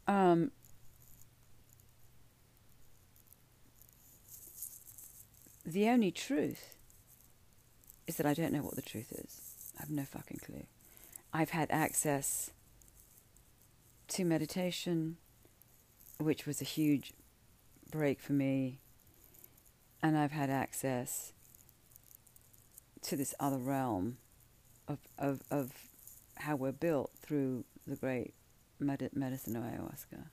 Um, 0.09 0.51
the 5.67 5.91
only 5.91 6.11
truth 6.11 6.75
is 8.07 8.17
that 8.17 8.25
I 8.25 8.33
don't 8.33 8.55
know 8.55 8.63
what 8.63 8.77
the 8.77 8.81
truth 8.81 9.13
is. 9.13 9.43
I 9.77 9.83
have 9.83 9.91
no 9.91 10.05
fucking 10.05 10.41
clue. 10.43 10.65
I've 11.35 11.51
had 11.51 11.71
access 11.71 12.51
to 14.09 14.25
meditation, 14.25 15.19
which 16.17 16.47
was 16.47 16.63
a 16.63 16.65
huge 16.65 17.13
break 17.91 18.21
for 18.21 18.33
me 18.33 18.79
and 20.03 20.19
I've 20.19 20.33
had 20.33 20.51
access 20.51 21.33
to 23.03 23.17
this 23.17 23.35
other 23.39 23.59
realm 23.59 24.17
of, 24.89 24.99
of, 25.19 25.43
of 25.51 25.73
how 26.37 26.57
we're 26.57 26.73
built 26.73 27.13
through 27.21 27.65
the 27.87 27.97
great 27.97 28.35
med- 28.81 29.11
medicine 29.15 29.57
of 29.57 29.63
ayahuasca. 29.63 30.25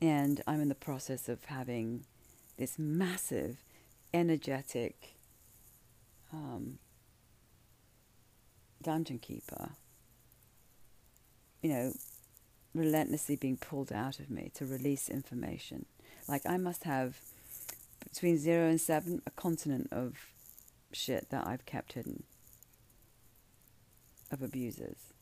And 0.00 0.40
I'm 0.46 0.60
in 0.60 0.68
the 0.68 0.76
process 0.76 1.28
of 1.28 1.44
having 1.46 2.04
this 2.56 2.78
massive, 2.78 3.64
energetic 4.14 5.14
um, 6.32 6.78
dungeon 8.82 9.18
keeper, 9.18 9.70
you 11.62 11.70
know, 11.70 11.92
relentlessly 12.74 13.34
being 13.34 13.56
pulled 13.56 13.92
out 13.92 14.20
of 14.20 14.30
me 14.30 14.52
to 14.54 14.64
release 14.64 15.08
information 15.08 15.86
like 16.28 16.42
I 16.46 16.58
must 16.58 16.84
have 16.84 17.18
between 18.04 18.38
zero 18.38 18.68
and 18.68 18.80
seven 18.80 19.22
a 19.26 19.30
continent 19.30 19.88
of 19.90 20.14
shit 20.92 21.30
that 21.30 21.46
I've 21.46 21.66
kept 21.66 21.94
hidden 21.94 22.24
of 24.30 24.42
abusers. 24.42 25.12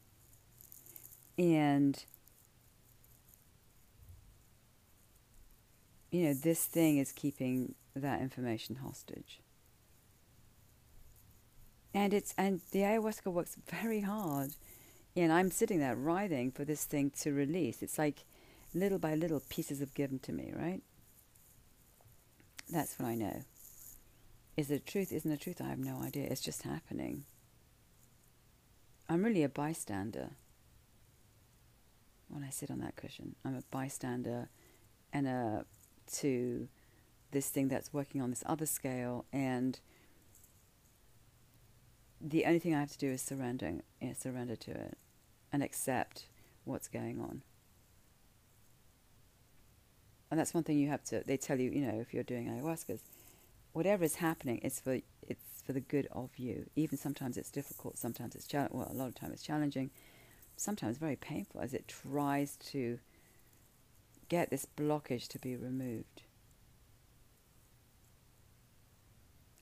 And 1.38 2.05
you 6.11 6.25
know, 6.25 6.35
this 6.35 6.64
thing 6.64 6.99
is 6.99 7.12
keeping 7.12 7.75
that 7.95 8.21
information 8.21 8.77
hostage. 8.77 9.40
And 11.95 12.12
it's 12.12 12.35
and 12.37 12.61
the 12.73 12.81
ayahuasca 12.81 13.33
works 13.33 13.57
very 13.71 14.01
hard. 14.01 14.55
And 15.16 15.33
I'm 15.33 15.51
sitting 15.51 15.79
there 15.79 15.97
writhing 15.97 16.53
for 16.53 16.64
this 16.64 16.85
thing 16.85 17.11
to 17.23 17.33
release. 17.33 17.83
It's 17.83 17.99
like 17.99 18.25
little 18.75 18.99
by 18.99 19.14
little 19.14 19.40
pieces 19.49 19.81
of 19.81 19.95
given 19.95 20.19
to 20.21 20.33
me, 20.33 20.53
right? 20.55 20.83
That's 22.71 22.99
what 22.99 23.09
I 23.09 23.15
know. 23.15 23.45
Is 24.57 24.71
it 24.71 24.83
a 24.83 24.91
truth? 24.91 25.13
Isn't 25.13 25.31
it 25.31 25.35
a 25.35 25.39
truth? 25.39 25.61
I 25.61 25.69
have 25.69 25.79
no 25.79 26.03
idea. 26.03 26.27
It's 26.29 26.41
just 26.41 26.63
happening. 26.63 27.25
I'm 29.09 29.23
really 29.23 29.45
a 29.45 29.49
bystander 29.49 30.31
when 32.29 32.43
I 32.43 32.51
sit 32.51 32.71
on 32.71 32.81
that 32.81 32.97
cushion. 32.97 33.37
I'm 33.45 33.55
a 33.55 33.63
bystander 33.71 34.49
and 35.13 35.29
a 35.29 35.65
to 36.15 36.69
this 37.31 37.49
thing 37.49 37.69
that's 37.69 37.93
working 37.93 38.21
on 38.21 38.31
this 38.31 38.43
other 38.47 38.67
scale 38.67 39.25
and 39.33 39.79
the 42.21 42.47
only 42.47 42.59
thing 42.59 42.75
I 42.75 42.81
have 42.81 42.93
to 42.93 42.99
do 42.99 43.11
is 43.11 43.21
surrender, 43.21 43.75
yeah, 44.01 44.15
surrender 44.15 44.57
to 44.57 44.71
it 44.71 44.99
and 45.53 45.63
accept 45.63 46.27
what's 46.65 46.89
going 46.89 47.21
on 47.21 47.43
and 50.31 50.41
that's 50.41 50.55
one 50.55 50.64
thing 50.64 50.79
you 50.79 50.89
have 50.89 51.05
to. 51.05 51.22
They 51.24 51.37
tell 51.37 51.59
you, 51.61 51.70
you 51.70 51.87
know, 51.87 52.01
if 52.01 52.12
you're 52.12 52.24
doing 52.24 52.49
ayahuasca, 52.49 52.99
whatever 53.72 54.05
is 54.05 54.16
happening, 54.16 54.61
it's 54.62 54.81
for 54.81 54.99
it's 55.22 55.62
for 55.64 55.72
the 55.72 55.81
good 55.81 56.09
of 56.12 56.31
you. 56.37 56.66
Even 56.77 56.99
sometimes 56.99 57.37
it's 57.37 57.51
difficult. 57.51 57.99
Sometimes 57.99 58.35
it's 58.35 58.47
challenging. 58.47 58.79
Well, 58.79 58.91
a 58.91 58.95
lot 58.95 59.09
of 59.09 59.14
time 59.14 59.33
it's 59.33 59.43
challenging. 59.43 59.91
Sometimes 60.57 60.97
very 60.97 61.16
painful 61.16 61.61
as 61.61 61.74
it 61.74 61.87
tries 61.87 62.57
to 62.70 62.99
get 64.29 64.51
this 64.51 64.66
blockage 64.77 65.29
to 65.29 65.39
be 65.39 65.55
removed. 65.55 66.22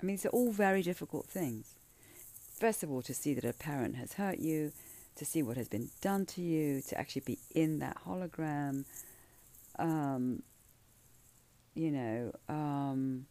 I 0.00 0.06
mean, 0.06 0.16
these 0.16 0.26
are 0.26 0.30
all 0.30 0.52
very 0.52 0.82
difficult 0.82 1.26
things. 1.26 1.74
First 2.58 2.82
of 2.82 2.90
all, 2.90 3.02
to 3.02 3.14
see 3.14 3.34
that 3.34 3.44
a 3.44 3.52
parent 3.52 3.96
has 3.96 4.14
hurt 4.14 4.38
you, 4.38 4.72
to 5.16 5.24
see 5.24 5.42
what 5.42 5.56
has 5.56 5.68
been 5.68 5.90
done 6.00 6.24
to 6.26 6.40
you, 6.40 6.82
to 6.82 6.98
actually 6.98 7.22
be 7.22 7.38
in 7.54 7.78
that 7.80 7.98
hologram. 8.06 8.84
Um, 9.78 10.42
you 11.74 11.90
know, 11.90 12.32
um, 12.48 13.26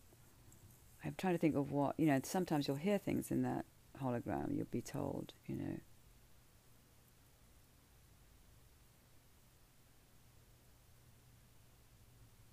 I'm 1.04 1.16
trying 1.18 1.34
to 1.34 1.38
think 1.38 1.56
of 1.56 1.72
what, 1.72 1.96
you 1.98 2.06
know, 2.06 2.20
sometimes 2.24 2.68
you'll 2.68 2.78
hear 2.78 2.98
things 2.98 3.32
in 3.32 3.42
that 3.44 3.66
hologram, 4.02 4.56
you'll 4.56 4.68
be 4.72 4.82
told, 4.82 5.34
you 5.48 5.56
know. 5.56 5.80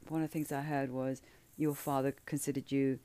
One 0.09 0.22
of 0.22 0.28
the 0.28 0.32
things 0.32 0.51
I 0.51 0.62
heard 0.62 0.91
was 0.91 1.22
your 1.57 1.74
father 1.74 2.14
considered 2.26 2.72
you 2.72 2.99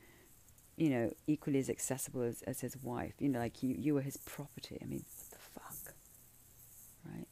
you 0.77 0.89
know, 0.89 1.11
equally 1.27 1.59
as 1.59 1.69
accessible 1.69 2.21
as, 2.21 2.41
as 2.43 2.61
his 2.61 2.75
wife. 2.81 3.13
You 3.19 3.29
know, 3.29 3.39
like 3.39 3.63
you, 3.63 3.75
you 3.77 3.93
were 3.93 4.01
his 4.01 4.17
property. 4.17 4.77
I 4.81 4.85
mean, 4.85 5.03
what 5.29 5.39
the 5.39 5.59
fuck? 5.59 5.93
Right? 7.05 7.27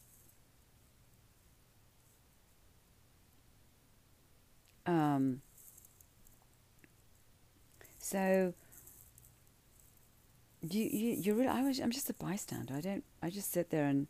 Um, 4.85 5.41
so 7.99 8.53
you 10.61 10.83
you 10.83 11.15
you 11.15 11.33
really 11.33 11.47
I 11.47 11.61
was 11.63 11.79
I'm 11.79 11.91
just 11.91 12.09
a 12.09 12.13
bystander. 12.13 12.73
I 12.75 12.81
don't 12.81 13.03
I 13.21 13.29
just 13.29 13.51
sit 13.51 13.69
there 13.69 13.85
and 13.85 14.07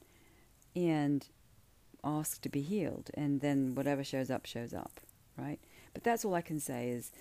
and 0.75 1.25
ask 2.03 2.41
to 2.41 2.49
be 2.49 2.61
healed 2.61 3.09
and 3.13 3.41
then 3.41 3.75
whatever 3.75 4.03
shows 4.03 4.29
up 4.29 4.45
shows 4.45 4.73
up, 4.73 4.99
right? 5.37 5.59
But 5.93 6.03
that's 6.03 6.25
all 6.25 6.33
I 6.33 6.41
can 6.41 6.59
say 6.59 6.89
is 6.89 7.11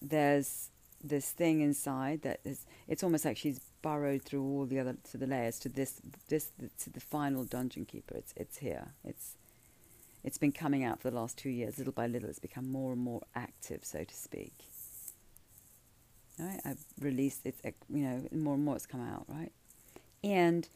there's 0.00 0.70
this 1.02 1.30
thing 1.30 1.60
inside 1.60 2.22
that 2.22 2.40
is 2.44 2.66
it's 2.88 3.02
almost 3.02 3.24
like 3.24 3.36
she's 3.36 3.60
burrowed 3.82 4.22
through 4.22 4.42
all 4.42 4.66
the 4.66 4.78
other 4.78 4.96
to 5.10 5.16
the 5.16 5.26
layers 5.26 5.58
to 5.60 5.68
this 5.68 6.00
this 6.28 6.50
to 6.78 6.90
the 6.90 7.00
final 7.00 7.44
dungeon 7.44 7.84
keeper. 7.84 8.14
It's 8.16 8.32
it's 8.36 8.58
here. 8.58 8.88
It's 9.04 9.36
it's 10.22 10.38
been 10.38 10.52
coming 10.52 10.84
out 10.84 11.00
for 11.00 11.10
the 11.10 11.16
last 11.16 11.38
two 11.38 11.50
years, 11.50 11.78
little 11.78 11.92
by 11.92 12.06
little. 12.06 12.28
It's 12.28 12.38
become 12.38 12.70
more 12.70 12.92
and 12.92 13.00
more 13.00 13.22
active, 13.34 13.84
so 13.84 14.04
to 14.04 14.14
speak. 14.14 14.52
Right? 16.38 16.60
I've 16.64 16.84
released 17.00 17.44
it, 17.44 17.56
uh, 17.64 17.70
you 17.88 18.02
know, 18.04 18.28
more 18.32 18.54
and 18.54 18.64
more 18.64 18.76
it's 18.76 18.86
come 18.86 19.06
out, 19.06 19.24
right? 19.28 19.52
And 20.22 20.68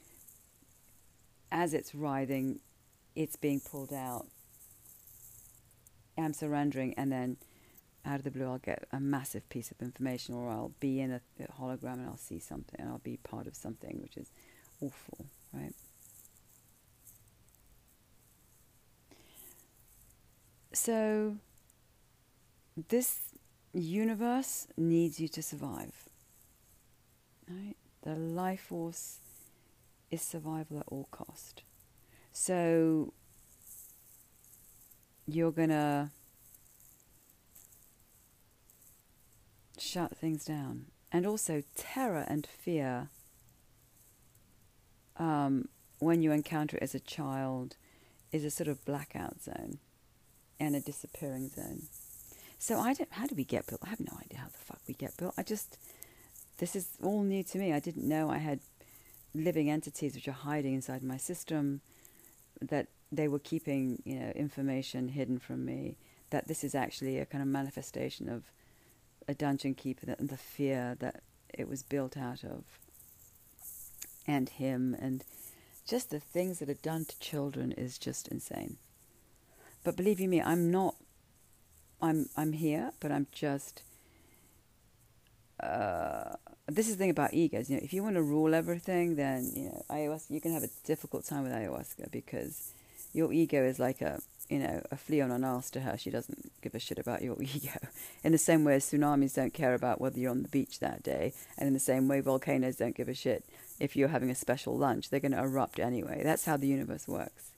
as 1.50 1.74
it's 1.74 1.94
writhing, 1.94 2.60
it's 3.14 3.36
being 3.36 3.60
pulled 3.60 3.92
out. 3.92 4.26
I'm 6.16 6.32
surrendering, 6.32 6.94
and 6.94 7.10
then 7.10 7.36
out 8.04 8.16
of 8.16 8.24
the 8.24 8.30
blue, 8.30 8.46
I'll 8.46 8.58
get 8.58 8.86
a 8.92 9.00
massive 9.00 9.48
piece 9.48 9.70
of 9.70 9.80
information, 9.80 10.34
or 10.34 10.50
I'll 10.50 10.72
be 10.80 11.00
in 11.00 11.10
a, 11.10 11.20
a 11.40 11.46
hologram 11.60 11.94
and 11.94 12.06
I'll 12.06 12.16
see 12.16 12.38
something, 12.38 12.78
and 12.78 12.88
I'll 12.88 12.98
be 12.98 13.16
part 13.16 13.46
of 13.46 13.56
something, 13.56 13.98
which 14.02 14.16
is 14.16 14.30
awful, 14.80 15.26
right? 15.52 15.74
So, 20.74 21.36
this 22.88 23.20
universe 23.72 24.66
needs 24.76 25.20
you 25.20 25.28
to 25.28 25.40
survive. 25.42 26.08
Right? 27.48 27.76
The 28.02 28.16
life 28.16 28.62
force 28.62 29.20
is 30.10 30.20
survival 30.20 30.80
at 30.80 30.86
all 30.88 31.08
cost. 31.12 31.62
So 32.32 33.12
you're 35.26 35.52
gonna 35.52 36.10
shut 39.78 40.16
things 40.16 40.44
down, 40.44 40.86
and 41.12 41.24
also 41.24 41.62
terror 41.76 42.24
and 42.26 42.46
fear. 42.46 43.10
Um, 45.16 45.68
when 46.00 46.22
you 46.22 46.32
encounter 46.32 46.76
it 46.76 46.82
as 46.82 46.96
a 46.96 47.00
child, 47.00 47.76
is 48.32 48.44
a 48.44 48.50
sort 48.50 48.66
of 48.66 48.84
blackout 48.84 49.40
zone 49.40 49.78
and 50.60 50.74
a 50.76 50.80
disappearing 50.80 51.48
zone. 51.48 51.82
So 52.58 52.78
I 52.78 52.94
don't. 52.94 53.12
How 53.12 53.26
do 53.26 53.34
we 53.34 53.44
get 53.44 53.66
built? 53.66 53.80
I 53.84 53.88
have 53.88 54.00
no 54.00 54.16
idea 54.22 54.38
how 54.38 54.48
the 54.48 54.58
fuck 54.58 54.80
we 54.86 54.94
get 54.94 55.16
built. 55.16 55.34
I 55.36 55.42
just. 55.42 55.78
This 56.58 56.76
is 56.76 56.88
all 57.02 57.22
new 57.22 57.42
to 57.42 57.58
me. 57.58 57.72
I 57.72 57.80
didn't 57.80 58.08
know 58.08 58.30
I 58.30 58.38
had 58.38 58.60
living 59.34 59.68
entities 59.68 60.14
which 60.14 60.28
are 60.28 60.32
hiding 60.32 60.74
inside 60.74 61.02
my 61.02 61.16
system. 61.16 61.80
That 62.60 62.86
they 63.10 63.28
were 63.28 63.40
keeping, 63.40 64.02
you 64.04 64.18
know, 64.18 64.30
information 64.30 65.08
hidden 65.08 65.38
from 65.38 65.64
me. 65.64 65.96
That 66.30 66.48
this 66.48 66.64
is 66.64 66.74
actually 66.74 67.18
a 67.18 67.26
kind 67.26 67.42
of 67.42 67.48
manifestation 67.48 68.28
of 68.28 68.44
a 69.28 69.34
dungeon 69.34 69.74
keeper 69.74 70.14
and 70.18 70.28
the 70.28 70.36
fear 70.36 70.96
that 71.00 71.22
it 71.52 71.68
was 71.68 71.82
built 71.82 72.16
out 72.16 72.44
of, 72.44 72.64
and 74.26 74.48
him, 74.48 74.96
and 74.98 75.24
just 75.86 76.10
the 76.10 76.20
things 76.20 76.58
that 76.58 76.68
are 76.68 76.74
done 76.74 77.04
to 77.04 77.18
children 77.20 77.72
is 77.72 77.98
just 77.98 78.28
insane. 78.28 78.76
But 79.84 79.96
believe 79.96 80.18
you 80.18 80.28
me, 80.28 80.40
I'm 80.40 80.70
not. 80.70 80.96
I'm 82.00 82.28
I'm 82.36 82.52
here, 82.54 82.92
but 83.00 83.12
I'm 83.12 83.26
just. 83.30 83.82
Uh, 85.62 86.34
this 86.66 86.88
is 86.88 86.96
the 86.96 86.98
thing 86.98 87.10
about 87.10 87.34
egos. 87.34 87.70
You 87.70 87.76
know, 87.76 87.82
if 87.84 87.92
you 87.92 88.02
want 88.02 88.16
to 88.16 88.22
rule 88.22 88.54
everything, 88.54 89.16
then 89.16 89.52
you 89.54 89.64
know 89.66 89.84
ayahuasca. 89.90 90.30
You 90.30 90.40
can 90.40 90.52
have 90.52 90.64
a 90.64 90.70
difficult 90.84 91.26
time 91.26 91.44
with 91.44 91.52
ayahuasca 91.52 92.10
because 92.10 92.72
your 93.12 93.32
ego 93.32 93.62
is 93.62 93.78
like 93.78 94.00
a 94.00 94.20
you 94.48 94.58
know 94.58 94.82
a 94.90 94.96
flea 94.96 95.20
on 95.20 95.30
an 95.30 95.44
arse 95.44 95.70
to 95.70 95.80
her. 95.80 95.98
She 95.98 96.10
doesn't 96.10 96.50
give 96.62 96.74
a 96.74 96.78
shit 96.78 96.98
about 96.98 97.22
your 97.22 97.36
ego. 97.42 97.78
In 98.24 98.32
the 98.32 98.38
same 98.38 98.64
way 98.64 98.76
as 98.76 98.86
tsunamis 98.86 99.34
don't 99.34 99.52
care 99.52 99.74
about 99.74 100.00
whether 100.00 100.18
you're 100.18 100.30
on 100.30 100.42
the 100.42 100.48
beach 100.48 100.80
that 100.80 101.02
day, 101.02 101.34
and 101.58 101.66
in 101.66 101.74
the 101.74 101.80
same 101.80 102.08
way 102.08 102.20
volcanoes 102.20 102.76
don't 102.76 102.96
give 102.96 103.08
a 103.08 103.14
shit 103.14 103.44
if 103.78 103.96
you're 103.96 104.08
having 104.08 104.30
a 104.30 104.34
special 104.34 104.78
lunch. 104.78 105.10
They're 105.10 105.20
going 105.20 105.32
to 105.32 105.42
erupt 105.42 105.78
anyway. 105.78 106.22
That's 106.24 106.46
how 106.46 106.56
the 106.56 106.68
universe 106.68 107.06
works 107.06 107.50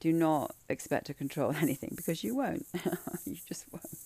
do 0.00 0.12
not 0.12 0.54
expect 0.68 1.06
to 1.06 1.14
control 1.14 1.54
anything 1.60 1.92
because 1.94 2.24
you 2.24 2.34
won't. 2.34 2.66
you 3.24 3.36
just 3.46 3.66
won't. 3.70 3.98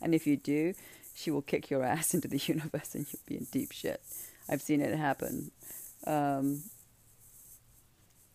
And 0.00 0.14
if 0.14 0.26
you 0.26 0.36
do, 0.36 0.74
she 1.14 1.30
will 1.30 1.42
kick 1.42 1.70
your 1.70 1.82
ass 1.82 2.14
into 2.14 2.28
the 2.28 2.36
universe 2.46 2.94
and 2.94 3.06
you'll 3.10 3.22
be 3.26 3.36
in 3.36 3.46
deep 3.50 3.72
shit. 3.72 4.00
I've 4.48 4.62
seen 4.62 4.80
it 4.80 4.96
happen. 4.96 5.50
Um, 6.06 6.62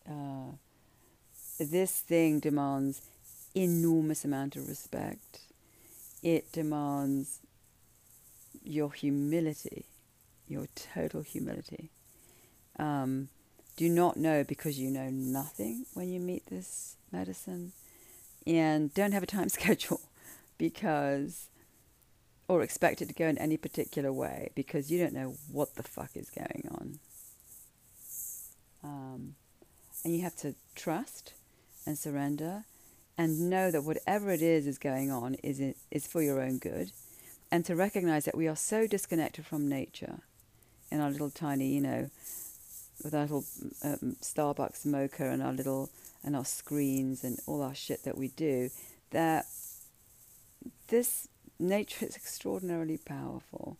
uh, 0.09 0.51
this 1.59 1.99
thing 1.99 2.39
demands 2.39 3.01
enormous 3.53 4.23
amount 4.23 4.55
of 4.55 4.67
respect. 4.67 5.39
It 6.23 6.51
demands 6.51 7.39
your 8.63 8.93
humility, 8.93 9.85
your 10.47 10.67
total 10.75 11.21
humility. 11.21 11.89
Um, 12.79 13.29
do 13.77 13.87
not 13.87 14.17
know 14.17 14.43
because 14.43 14.77
you 14.77 14.91
know 14.91 15.09
nothing 15.09 15.85
when 15.93 16.09
you 16.09 16.19
meet 16.19 16.47
this 16.47 16.97
medicine 17.11 17.71
and 18.45 18.93
don't 18.93 19.13
have 19.13 19.23
a 19.23 19.27
time 19.27 19.47
schedule 19.59 20.01
because 20.57 21.47
or 22.49 22.63
expect 22.63 23.01
it 23.01 23.07
to 23.07 23.13
go 23.13 23.27
in 23.27 23.37
any 23.37 23.57
particular 23.57 24.11
way 24.11 24.49
because 24.55 24.91
you 24.91 24.99
don't 24.99 25.13
know 25.13 25.35
what 25.51 25.75
the 25.75 25.83
fuck 25.83 26.11
is 26.15 26.29
going 26.29 26.67
on. 26.71 26.99
Um, 28.83 29.35
and 30.03 30.15
you 30.15 30.21
have 30.21 30.35
to 30.37 30.55
trust 30.75 31.33
and 31.85 31.97
surrender 31.97 32.63
and 33.17 33.49
know 33.49 33.69
that 33.69 33.83
whatever 33.83 34.31
it 34.31 34.41
is 34.41 34.65
is 34.65 34.77
going 34.77 35.11
on 35.11 35.35
is, 35.43 35.59
it, 35.59 35.75
is 35.91 36.07
for 36.07 36.21
your 36.21 36.41
own 36.41 36.57
good 36.57 36.91
and 37.51 37.65
to 37.65 37.75
recognize 37.75 38.25
that 38.25 38.37
we 38.37 38.47
are 38.47 38.55
so 38.55 38.87
disconnected 38.87 39.45
from 39.45 39.67
nature 39.67 40.19
in 40.89 41.01
our 41.01 41.09
little 41.09 41.29
tiny, 41.29 41.67
you 41.67 41.81
know, 41.81 42.09
with 43.03 43.13
our 43.13 43.21
little 43.21 43.45
um, 43.83 44.15
Starbucks 44.21 44.85
mocha 44.85 45.29
and 45.29 45.41
our 45.41 45.53
little 45.53 45.89
and 46.23 46.35
our 46.35 46.45
screens 46.45 47.23
and 47.23 47.39
all 47.45 47.61
our 47.61 47.75
shit 47.75 48.03
that 48.03 48.17
we 48.17 48.29
do, 48.29 48.69
that 49.11 49.45
this 50.87 51.27
nature 51.59 52.05
is 52.05 52.15
extraordinarily 52.15 52.97
powerful. 52.97 53.77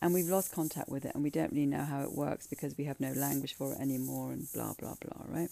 And 0.00 0.12
we've 0.12 0.28
lost 0.28 0.52
contact 0.52 0.88
with 0.88 1.04
it 1.04 1.14
and 1.14 1.22
we 1.22 1.30
don't 1.30 1.52
really 1.52 1.66
know 1.66 1.84
how 1.84 2.02
it 2.02 2.12
works 2.12 2.46
because 2.46 2.76
we 2.76 2.84
have 2.84 2.98
no 2.98 3.12
language 3.12 3.54
for 3.54 3.72
it 3.72 3.80
anymore 3.80 4.32
and 4.32 4.52
blah, 4.52 4.74
blah, 4.78 4.94
blah, 5.00 5.24
right? 5.28 5.50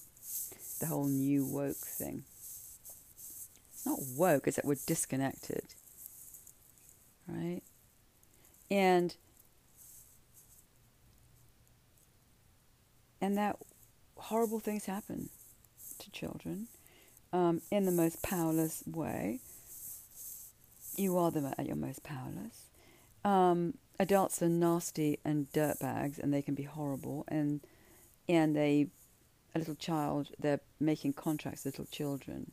The 0.81 0.87
whole 0.87 1.07
new 1.07 1.45
woke 1.45 1.77
thing. 1.77 2.25
It's 3.73 3.87
not 3.87 4.01
woke, 4.17 4.49
it's 4.49 4.57
that 4.57 4.65
we're 4.65 4.77
disconnected, 4.87 5.63
right? 7.29 7.63
And 8.71 9.15
and 13.21 13.37
that 13.37 13.57
horrible 14.17 14.61
things 14.61 14.87
happen 14.87 15.29
to 15.99 16.11
children 16.11 16.69
um, 17.33 17.61
in 17.71 17.85
the 17.85 17.93
most 17.93 18.23
powerless 18.23 18.83
way. 18.87 19.41
You 20.97 21.17
are 21.19 21.31
them 21.31 21.53
at 21.57 21.67
your 21.67 21.77
most 21.77 22.03
powerless. 22.03 22.65
Um, 23.25 23.75
adults 23.99 24.43
are 24.43 24.49
nasty 24.49 25.19
and 25.25 25.51
dirtbags, 25.53 26.19
and 26.19 26.33
they 26.33 26.43
can 26.43 26.55
be 26.55 26.65
horrible. 26.65 27.25
And 27.29 27.61
and 28.29 28.55
they, 28.55 28.87
a 29.55 29.59
little 29.59 29.75
child, 29.75 30.29
they're 30.39 30.61
making 30.79 31.15
contracts 31.15 31.65
little 31.65 31.87
children. 31.87 32.53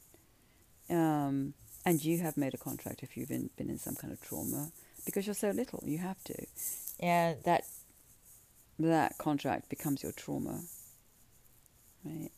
Um, 0.90 1.54
and 1.86 2.04
you 2.04 2.20
have 2.20 2.36
made 2.36 2.54
a 2.54 2.58
contract 2.58 3.04
if 3.04 3.16
you've 3.16 3.30
been, 3.30 3.50
been 3.58 3.70
in 3.70 3.78
some 3.78 3.96
kind 3.96 4.12
of 4.12 4.20
trauma 4.22 4.72
because 5.06 5.28
you're 5.28 5.36
so 5.36 5.52
little. 5.52 5.84
You 5.86 6.00
have 6.00 6.22
to, 6.26 6.46
and 7.00 7.38
that 7.44 7.66
that 8.80 9.18
contract 9.18 9.70
becomes 9.70 10.04
your 10.04 10.12
trauma. 10.12 10.62
Right? 12.04 12.32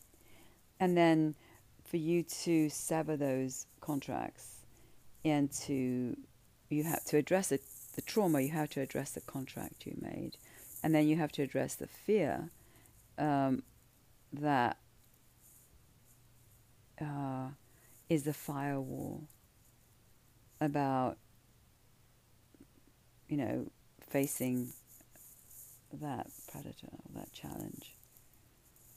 And 0.78 0.96
then 0.96 1.34
for 1.84 1.96
you 1.96 2.22
to 2.22 2.68
sever 2.70 3.16
those 3.16 3.66
contracts 3.80 4.60
and 5.24 5.50
to 5.52 6.16
you 6.70 6.84
have 6.84 7.04
to 7.04 7.16
address 7.16 7.48
the 7.48 8.02
trauma, 8.02 8.40
you 8.40 8.50
have 8.50 8.70
to 8.70 8.80
address 8.80 9.10
the 9.10 9.20
contract 9.20 9.86
you 9.86 9.96
made. 10.00 10.36
And 10.82 10.94
then 10.94 11.08
you 11.08 11.16
have 11.16 11.32
to 11.32 11.42
address 11.42 11.74
the 11.74 11.86
fear 11.86 12.50
um, 13.18 13.62
that 14.32 14.78
uh, 17.00 17.48
is 18.08 18.22
the 18.22 18.32
firewall 18.32 19.24
about, 20.60 21.18
you 23.28 23.36
know, 23.36 23.66
facing 24.08 24.72
that 25.92 26.28
predator, 26.50 26.88
that 27.14 27.32
challenge. 27.32 27.96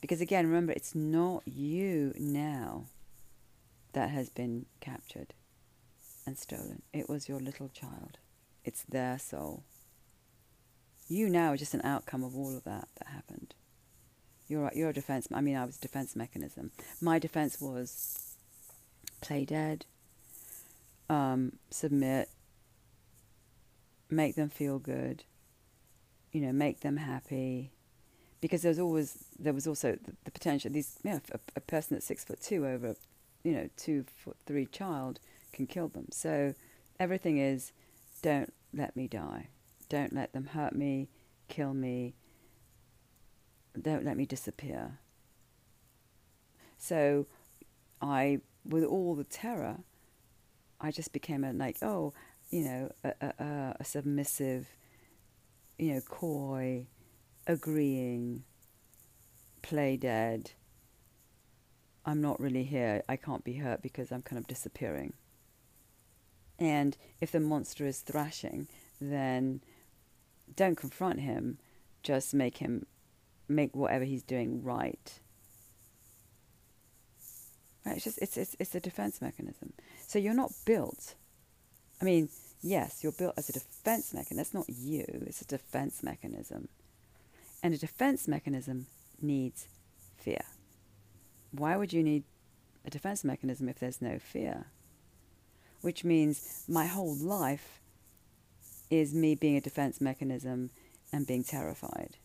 Because 0.01 0.21
again, 0.21 0.47
remember, 0.47 0.73
it's 0.73 0.93
not 0.93 1.43
you 1.47 2.13
now 2.17 2.85
that 3.93 4.09
has 4.09 4.29
been 4.29 4.65
captured 4.81 5.33
and 6.25 6.37
stolen. 6.37 6.81
It 6.91 7.09
was 7.09 7.29
your 7.29 7.39
little 7.39 7.69
child. 7.69 8.17
It's 8.65 8.83
their 8.83 9.17
soul. 9.17 9.63
You 11.07 11.29
now 11.29 11.53
are 11.53 11.57
just 11.57 11.73
an 11.73 11.81
outcome 11.83 12.23
of 12.23 12.35
all 12.35 12.55
of 12.55 12.63
that 12.63 12.87
that 12.97 13.07
happened. 13.07 13.55
You're, 14.47 14.71
you're 14.75 14.89
a 14.89 14.93
defense. 14.93 15.27
I 15.33 15.41
mean, 15.41 15.55
I 15.55 15.65
was 15.65 15.77
defense 15.77 16.15
mechanism. 16.15 16.71
My 17.01 17.19
defense 17.19 17.59
was 17.61 18.35
play 19.21 19.45
dead, 19.45 19.85
um, 21.09 21.53
submit, 21.69 22.29
make 24.09 24.35
them 24.35 24.49
feel 24.49 24.79
good, 24.79 25.23
you 26.33 26.41
know, 26.41 26.51
make 26.51 26.81
them 26.81 26.97
happy. 26.97 27.71
Because 28.41 28.61
there's 28.61 28.79
always 28.79 29.23
there 29.39 29.53
was 29.53 29.65
also 29.67 29.93
the, 30.03 30.13
the 30.25 30.31
potential. 30.31 30.69
These, 30.69 30.99
you 31.03 31.11
know, 31.11 31.21
a, 31.31 31.39
a 31.55 31.61
person 31.61 31.95
that's 31.95 32.05
six 32.05 32.25
foot 32.25 32.41
two 32.41 32.67
over, 32.67 32.95
you 33.43 33.53
know, 33.53 33.69
two 33.77 34.03
foot 34.17 34.35
three 34.45 34.65
child 34.65 35.21
can 35.53 35.65
kill 35.65 35.87
them. 35.87 36.07
So 36.11 36.53
everything 36.99 37.37
is, 37.37 37.71
don't 38.21 38.51
let 38.73 38.97
me 38.97 39.07
die. 39.07 39.47
Don't 39.87 40.13
let 40.13 40.33
them 40.33 40.47
hurt 40.47 40.75
me, 40.75 41.07
kill 41.47 41.73
me. 41.73 42.15
Don't 43.79 44.03
let 44.03 44.17
me 44.17 44.25
disappear. 44.25 44.99
So 46.77 47.27
I, 48.01 48.41
with 48.65 48.83
all 48.83 49.15
the 49.15 49.23
terror, 49.23 49.77
I 50.81 50.91
just 50.91 51.13
became 51.13 51.43
a 51.43 51.53
like, 51.53 51.77
oh, 51.81 52.13
you 52.49 52.65
know, 52.65 52.91
a, 53.03 53.13
a, 53.21 53.75
a 53.79 53.83
submissive, 53.83 54.67
you 55.77 55.93
know, 55.93 56.01
coy, 56.01 56.87
agreeing, 57.47 58.43
play 59.61 59.97
dead. 59.97 60.51
I'm 62.05 62.21
not 62.21 62.39
really 62.39 62.63
here. 62.63 63.03
I 63.07 63.15
can't 63.15 63.43
be 63.43 63.53
hurt 63.53 63.81
because 63.81 64.11
I'm 64.11 64.21
kind 64.21 64.37
of 64.39 64.47
disappearing. 64.47 65.13
And 66.59 66.97
if 67.21 67.31
the 67.31 67.39
monster 67.39 67.85
is 67.85 67.99
thrashing, 67.99 68.67
then 69.01 69.61
don't 70.55 70.77
confront 70.77 71.19
him. 71.19 71.57
Just 72.03 72.33
make 72.33 72.57
him 72.57 72.85
make 73.47 73.75
whatever 73.75 74.03
he's 74.03 74.23
doing 74.23 74.63
right. 74.63 75.19
Right? 77.85 77.95
It's 77.95 78.03
just 78.03 78.19
it's 78.21 78.37
it's 78.37 78.55
it's 78.59 78.75
a 78.75 78.79
defense 78.79 79.21
mechanism. 79.21 79.73
So 80.07 80.19
you're 80.19 80.33
not 80.33 80.51
built. 80.65 81.15
I 82.01 82.05
mean, 82.05 82.29
yes, 82.63 83.03
you're 83.03 83.11
built 83.11 83.35
as 83.37 83.49
a 83.49 83.53
defense 83.53 84.13
mechanism. 84.13 84.37
That's 84.37 84.53
not 84.53 84.69
you. 84.69 85.05
It's 85.27 85.41
a 85.41 85.45
defense 85.45 86.01
mechanism. 86.01 86.69
And 87.61 87.73
a 87.73 87.77
defense 87.77 88.27
mechanism 88.27 88.87
needs 89.21 89.67
fear. 90.17 90.41
Why 91.51 91.75
would 91.75 91.93
you 91.93 92.01
need 92.01 92.23
a 92.85 92.89
defense 92.89 93.23
mechanism 93.23 93.69
if 93.69 93.79
there's 93.79 94.01
no 94.01 94.17
fear? 94.17 94.65
Which 95.81 96.03
means 96.03 96.63
my 96.67 96.87
whole 96.87 97.15
life 97.15 97.79
is 98.89 99.13
me 99.13 99.35
being 99.35 99.57
a 99.57 99.61
defense 99.61 100.01
mechanism 100.01 100.71
and 101.11 101.27
being 101.27 101.43
terrified. 101.43 102.17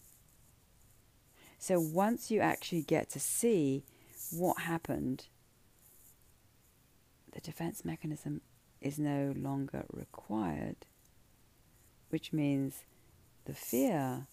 So 1.59 1.81
once 1.81 2.31
you 2.31 2.41
actually 2.41 2.83
get 2.83 3.11
to 3.11 3.21
see 3.21 3.85
what 4.31 4.61
happened, 4.61 5.27
the 7.33 7.41
defense 7.41 7.85
mechanism 7.85 8.41
is 8.81 8.99
no 8.99 9.35
longer 9.37 9.85
required, 9.93 10.77
which 12.11 12.33
means 12.33 12.85
the 13.45 13.55
fear 13.55 14.27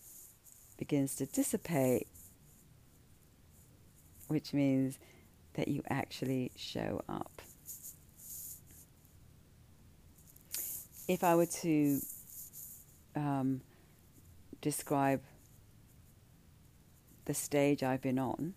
begins 0.78 1.16
to 1.16 1.26
dissipate, 1.26 2.08
which 4.28 4.54
means 4.54 5.00
that 5.54 5.68
you 5.68 5.82
actually 5.90 6.52
show 6.56 7.02
up. 7.08 7.42
If 11.08 11.24
I 11.24 11.36
were 11.36 11.46
to 11.46 12.00
um, 13.16 13.62
describe 14.62 15.22
the 17.26 17.34
stage 17.34 17.84
I've 17.84 18.02
been 18.02 18.20
on, 18.20 18.54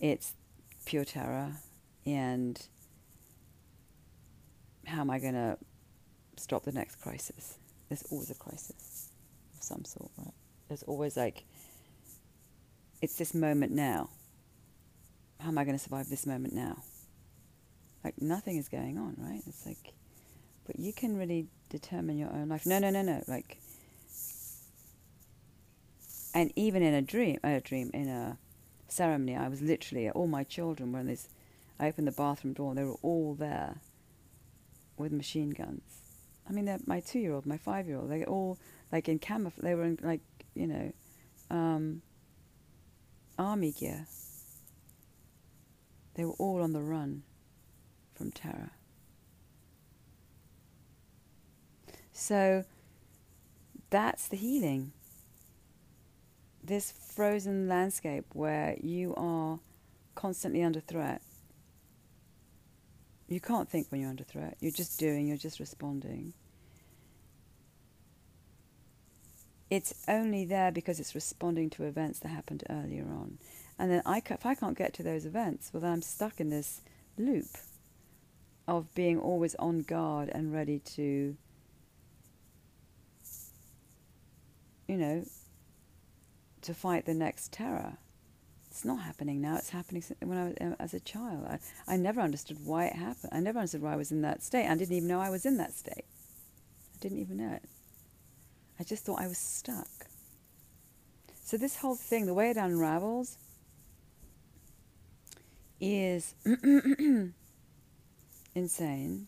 it's 0.00 0.34
pure 0.84 1.04
terror 1.04 1.52
and 2.06 2.60
how 4.88 5.00
am 5.00 5.10
I 5.10 5.18
going 5.18 5.34
to 5.34 5.56
stop 6.36 6.64
the 6.64 6.72
next 6.72 7.00
crisis? 7.00 7.58
There's 7.88 8.02
always 8.10 8.30
a 8.30 8.34
crisis 8.34 9.10
of 9.56 9.62
some 9.62 9.84
sort, 9.84 10.10
right? 10.18 10.34
There's 10.68 10.82
always 10.82 11.16
like, 11.16 11.44
it's 13.00 13.16
this 13.16 13.34
moment 13.34 13.72
now. 13.72 14.10
How 15.40 15.48
am 15.48 15.58
I 15.58 15.64
going 15.64 15.76
to 15.76 15.82
survive 15.82 16.08
this 16.08 16.26
moment 16.26 16.54
now? 16.54 16.82
Like 18.04 18.20
nothing 18.20 18.56
is 18.56 18.68
going 18.68 18.98
on, 18.98 19.16
right? 19.18 19.42
It's 19.46 19.66
like, 19.66 19.92
but 20.66 20.78
you 20.78 20.92
can 20.92 21.16
really 21.16 21.46
determine 21.68 22.18
your 22.18 22.32
own 22.32 22.48
life. 22.48 22.66
No, 22.66 22.78
no, 22.78 22.90
no, 22.90 23.02
no. 23.02 23.22
Like, 23.26 23.58
and 26.34 26.52
even 26.56 26.82
in 26.82 26.94
a 26.94 27.02
dream, 27.02 27.38
a 27.42 27.60
dream 27.60 27.90
in 27.94 28.08
a 28.08 28.38
ceremony, 28.88 29.36
I 29.36 29.48
was 29.48 29.62
literally 29.62 30.10
all 30.10 30.26
my 30.26 30.44
children 30.44 30.92
were 30.92 31.00
in 31.00 31.06
this. 31.06 31.28
I 31.80 31.88
opened 31.88 32.08
the 32.08 32.12
bathroom 32.12 32.54
door, 32.54 32.70
and 32.70 32.78
they 32.78 32.84
were 32.84 32.98
all 33.02 33.34
there 33.34 33.76
with 34.98 35.12
machine 35.12 35.50
guns. 35.50 35.82
I 36.48 36.52
mean, 36.52 36.82
my 36.86 37.00
two-year-old, 37.00 37.46
my 37.46 37.58
five-year-old. 37.58 38.10
They 38.10 38.24
all 38.24 38.58
like 38.90 39.08
in 39.08 39.18
camouflage. 39.18 39.62
They 39.62 39.74
were 39.74 39.84
in 39.84 39.98
like 40.02 40.20
you 40.54 40.66
know, 40.66 40.92
um, 41.50 42.02
army 43.38 43.72
gear. 43.72 44.06
They 46.14 46.24
were 46.24 46.32
all 46.32 46.62
on 46.62 46.72
the 46.72 46.82
run 46.82 47.22
from 48.14 48.32
terror. 48.32 48.72
So 52.12 52.64
that's 53.90 54.26
the 54.26 54.36
healing 54.36 54.92
this 56.68 56.92
frozen 56.92 57.66
landscape 57.66 58.26
where 58.34 58.76
you 58.80 59.14
are 59.16 59.58
constantly 60.14 60.62
under 60.62 60.80
threat. 60.80 61.22
You 63.28 63.40
can't 63.40 63.68
think 63.68 63.88
when 63.90 64.00
you're 64.00 64.10
under 64.10 64.24
threat. 64.24 64.56
You're 64.60 64.72
just 64.72 64.98
doing, 64.98 65.28
you're 65.28 65.36
just 65.36 65.60
responding. 65.60 66.32
It's 69.70 69.94
only 70.08 70.46
there 70.46 70.72
because 70.72 70.98
it's 70.98 71.14
responding 71.14 71.68
to 71.70 71.84
events 71.84 72.20
that 72.20 72.28
happened 72.28 72.64
earlier 72.70 73.04
on. 73.04 73.36
And 73.78 73.90
then 73.90 74.02
I, 74.06 74.22
if 74.24 74.46
I 74.46 74.54
can't 74.54 74.76
get 74.78 74.94
to 74.94 75.02
those 75.02 75.26
events, 75.26 75.70
well, 75.72 75.82
then 75.82 75.92
I'm 75.92 76.02
stuck 76.02 76.40
in 76.40 76.48
this 76.48 76.80
loop 77.18 77.58
of 78.66 78.94
being 78.94 79.18
always 79.18 79.54
on 79.56 79.80
guard 79.82 80.30
and 80.30 80.52
ready 80.52 80.78
to, 80.78 81.36
you 84.86 84.96
know, 84.96 85.24
to 86.62 86.74
fight 86.74 87.04
the 87.04 87.14
next 87.14 87.52
terror. 87.52 87.98
It's 88.78 88.84
not 88.84 89.00
happening 89.00 89.40
now. 89.40 89.56
It's 89.56 89.70
happening 89.70 90.04
when 90.22 90.38
I 90.38 90.44
was 90.44 90.54
um, 90.60 90.76
as 90.78 90.94
a 90.94 91.00
child. 91.00 91.44
I, 91.48 91.58
I 91.92 91.96
never 91.96 92.20
understood 92.20 92.58
why 92.64 92.84
it 92.84 92.92
happened. 92.94 93.32
I 93.32 93.40
never 93.40 93.58
understood 93.58 93.82
why 93.82 93.92
I 93.92 93.96
was 93.96 94.12
in 94.12 94.22
that 94.22 94.40
state. 94.40 94.68
I 94.68 94.76
didn't 94.76 94.94
even 94.94 95.08
know 95.08 95.18
I 95.18 95.30
was 95.30 95.44
in 95.44 95.56
that 95.56 95.74
state. 95.74 96.04
I 96.04 96.98
didn't 97.00 97.18
even 97.18 97.38
know 97.38 97.54
it. 97.54 97.64
I 98.78 98.84
just 98.84 99.04
thought 99.04 99.20
I 99.20 99.26
was 99.26 99.36
stuck. 99.36 99.88
So 101.42 101.56
this 101.56 101.74
whole 101.74 101.96
thing, 101.96 102.26
the 102.26 102.34
way 102.34 102.50
it 102.50 102.56
unravels, 102.56 103.36
is 105.80 106.36
insane. 108.54 109.26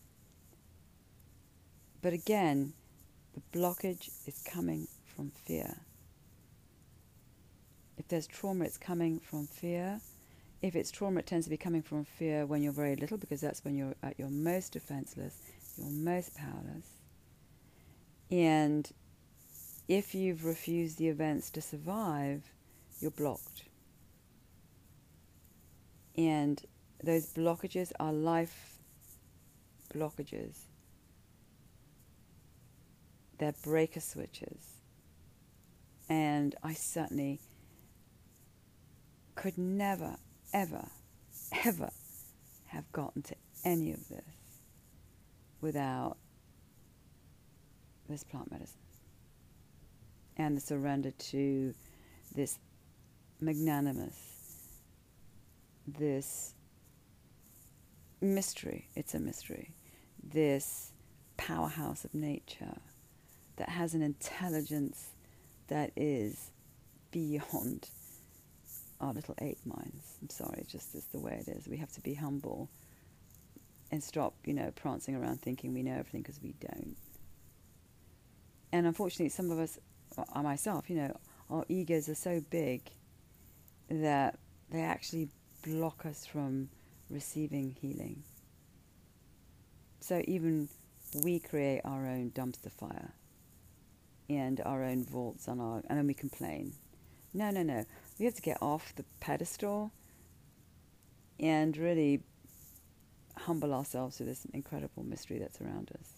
But 2.02 2.12
again, 2.12 2.72
the 3.34 3.58
blockage 3.58 4.10
is 4.28 4.44
coming 4.44 4.86
from 5.04 5.32
fear. 5.44 5.74
There's 8.10 8.26
trauma, 8.26 8.64
it's 8.64 8.76
coming 8.76 9.20
from 9.20 9.46
fear. 9.46 10.00
If 10.62 10.74
it's 10.74 10.90
trauma, 10.90 11.20
it 11.20 11.26
tends 11.26 11.46
to 11.46 11.50
be 11.50 11.56
coming 11.56 11.80
from 11.80 12.04
fear 12.04 12.44
when 12.44 12.60
you're 12.60 12.72
very 12.72 12.96
little, 12.96 13.16
because 13.16 13.40
that's 13.40 13.64
when 13.64 13.76
you're 13.76 13.94
at 14.02 14.18
your 14.18 14.30
most 14.30 14.72
defenseless, 14.72 15.38
you're 15.78 15.88
most 15.88 16.34
powerless. 16.34 16.86
And 18.28 18.90
if 19.86 20.12
you've 20.12 20.44
refused 20.44 20.98
the 20.98 21.06
events 21.06 21.50
to 21.50 21.62
survive, 21.62 22.42
you're 22.98 23.12
blocked. 23.12 23.62
And 26.16 26.60
those 27.04 27.32
blockages 27.32 27.92
are 28.00 28.12
life 28.12 28.76
blockages. 29.94 30.64
They're 33.38 33.54
breaker 33.62 34.00
switches. 34.00 34.74
And 36.08 36.56
I 36.64 36.74
certainly 36.74 37.38
could 39.40 39.56
never, 39.56 40.16
ever, 40.52 40.86
ever 41.64 41.90
have 42.66 42.92
gotten 42.92 43.22
to 43.22 43.34
any 43.64 43.90
of 43.90 44.06
this 44.08 44.20
without 45.62 46.18
this 48.06 48.22
plant 48.22 48.50
medicine. 48.50 48.76
and 50.36 50.56
the 50.56 50.60
surrender 50.60 51.10
to 51.12 51.74
this 52.34 52.58
magnanimous, 53.40 54.18
this 55.86 56.54
mystery, 58.20 58.88
it's 58.94 59.14
a 59.14 59.18
mystery, 59.18 59.74
this 60.22 60.92
powerhouse 61.38 62.04
of 62.04 62.12
nature 62.14 62.76
that 63.56 63.70
has 63.70 63.94
an 63.94 64.02
intelligence 64.02 65.12
that 65.68 65.92
is 65.96 66.50
beyond 67.10 67.88
our 69.00 69.12
little 69.12 69.34
ape 69.40 69.64
minds. 69.64 70.18
I'm 70.20 70.30
sorry, 70.30 70.58
it's 70.58 70.72
just 70.72 70.94
is 70.94 71.06
the 71.06 71.18
way 71.18 71.42
it 71.46 71.50
is. 71.50 71.66
We 71.68 71.76
have 71.78 71.92
to 71.92 72.00
be 72.00 72.14
humble 72.14 72.68
and 73.90 74.02
stop, 74.02 74.34
you 74.44 74.54
know, 74.54 74.70
prancing 74.76 75.16
around 75.16 75.40
thinking 75.40 75.74
we 75.74 75.82
know 75.82 75.92
everything 75.92 76.22
because 76.22 76.40
we 76.42 76.54
don't. 76.60 76.96
And 78.72 78.86
unfortunately, 78.86 79.30
some 79.30 79.50
of 79.50 79.58
us, 79.58 79.78
uh, 80.16 80.24
I 80.32 80.42
myself, 80.42 80.88
you 80.88 80.96
know, 80.96 81.16
our 81.50 81.64
egos 81.68 82.08
are 82.08 82.14
so 82.14 82.40
big 82.50 82.82
that 83.88 84.38
they 84.70 84.82
actually 84.82 85.28
block 85.64 86.06
us 86.06 86.24
from 86.24 86.68
receiving 87.08 87.76
healing. 87.80 88.22
So 90.00 90.22
even 90.26 90.68
we 91.24 91.40
create 91.40 91.80
our 91.84 92.06
own 92.06 92.30
dumpster 92.30 92.70
fire 92.70 93.12
and 94.28 94.60
our 94.64 94.84
own 94.84 95.04
vaults 95.04 95.48
on 95.48 95.60
our, 95.60 95.82
and 95.88 95.98
then 95.98 96.06
we 96.06 96.14
complain. 96.14 96.72
No, 97.34 97.50
no, 97.50 97.62
no. 97.62 97.84
We 98.20 98.26
have 98.26 98.34
to 98.34 98.42
get 98.42 98.58
off 98.60 98.94
the 98.96 99.04
pedestal 99.18 99.92
and 101.40 101.74
really 101.74 102.20
humble 103.34 103.72
ourselves 103.72 104.18
to 104.18 104.24
this 104.24 104.44
incredible 104.52 105.02
mystery 105.02 105.38
that's 105.38 105.58
around 105.62 105.90
us 105.98 106.12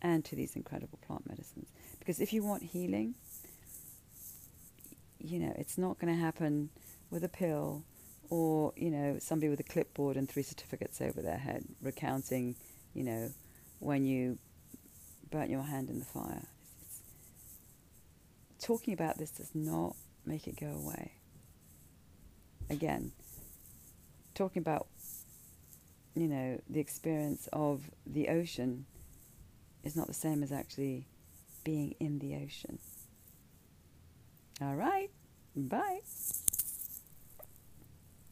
and 0.00 0.24
to 0.24 0.34
these 0.34 0.56
incredible 0.56 0.98
plant 1.06 1.28
medicines. 1.28 1.68
Because 1.98 2.20
if 2.20 2.32
you 2.32 2.42
want 2.42 2.62
healing, 2.62 3.16
you 5.18 5.38
know, 5.38 5.52
it's 5.58 5.76
not 5.76 5.98
going 5.98 6.10
to 6.10 6.18
happen 6.18 6.70
with 7.10 7.22
a 7.22 7.28
pill 7.28 7.84
or, 8.30 8.72
you 8.74 8.90
know, 8.90 9.18
somebody 9.18 9.50
with 9.50 9.60
a 9.60 9.64
clipboard 9.64 10.16
and 10.16 10.26
three 10.26 10.42
certificates 10.42 11.02
over 11.02 11.20
their 11.20 11.36
head 11.36 11.66
recounting, 11.82 12.56
you 12.94 13.04
know, 13.04 13.30
when 13.78 14.06
you 14.06 14.38
burnt 15.30 15.50
your 15.50 15.64
hand 15.64 15.90
in 15.90 15.98
the 15.98 16.04
fire. 16.06 16.48
It's, 16.80 17.02
talking 18.58 18.94
about 18.94 19.18
this 19.18 19.32
does 19.32 19.50
not 19.54 19.96
make 20.26 20.46
it 20.46 20.58
go 20.58 20.68
away. 20.68 21.12
Again, 22.70 23.12
talking 24.34 24.60
about, 24.60 24.86
you 26.14 26.28
know, 26.28 26.60
the 26.68 26.80
experience 26.80 27.48
of 27.52 27.90
the 28.06 28.28
ocean 28.28 28.86
is 29.82 29.96
not 29.96 30.06
the 30.06 30.14
same 30.14 30.42
as 30.42 30.50
actually 30.50 31.06
being 31.62 31.94
in 32.00 32.18
the 32.18 32.36
ocean. 32.36 32.78
All 34.60 34.74
right. 34.74 35.10
Bye. 35.56 36.00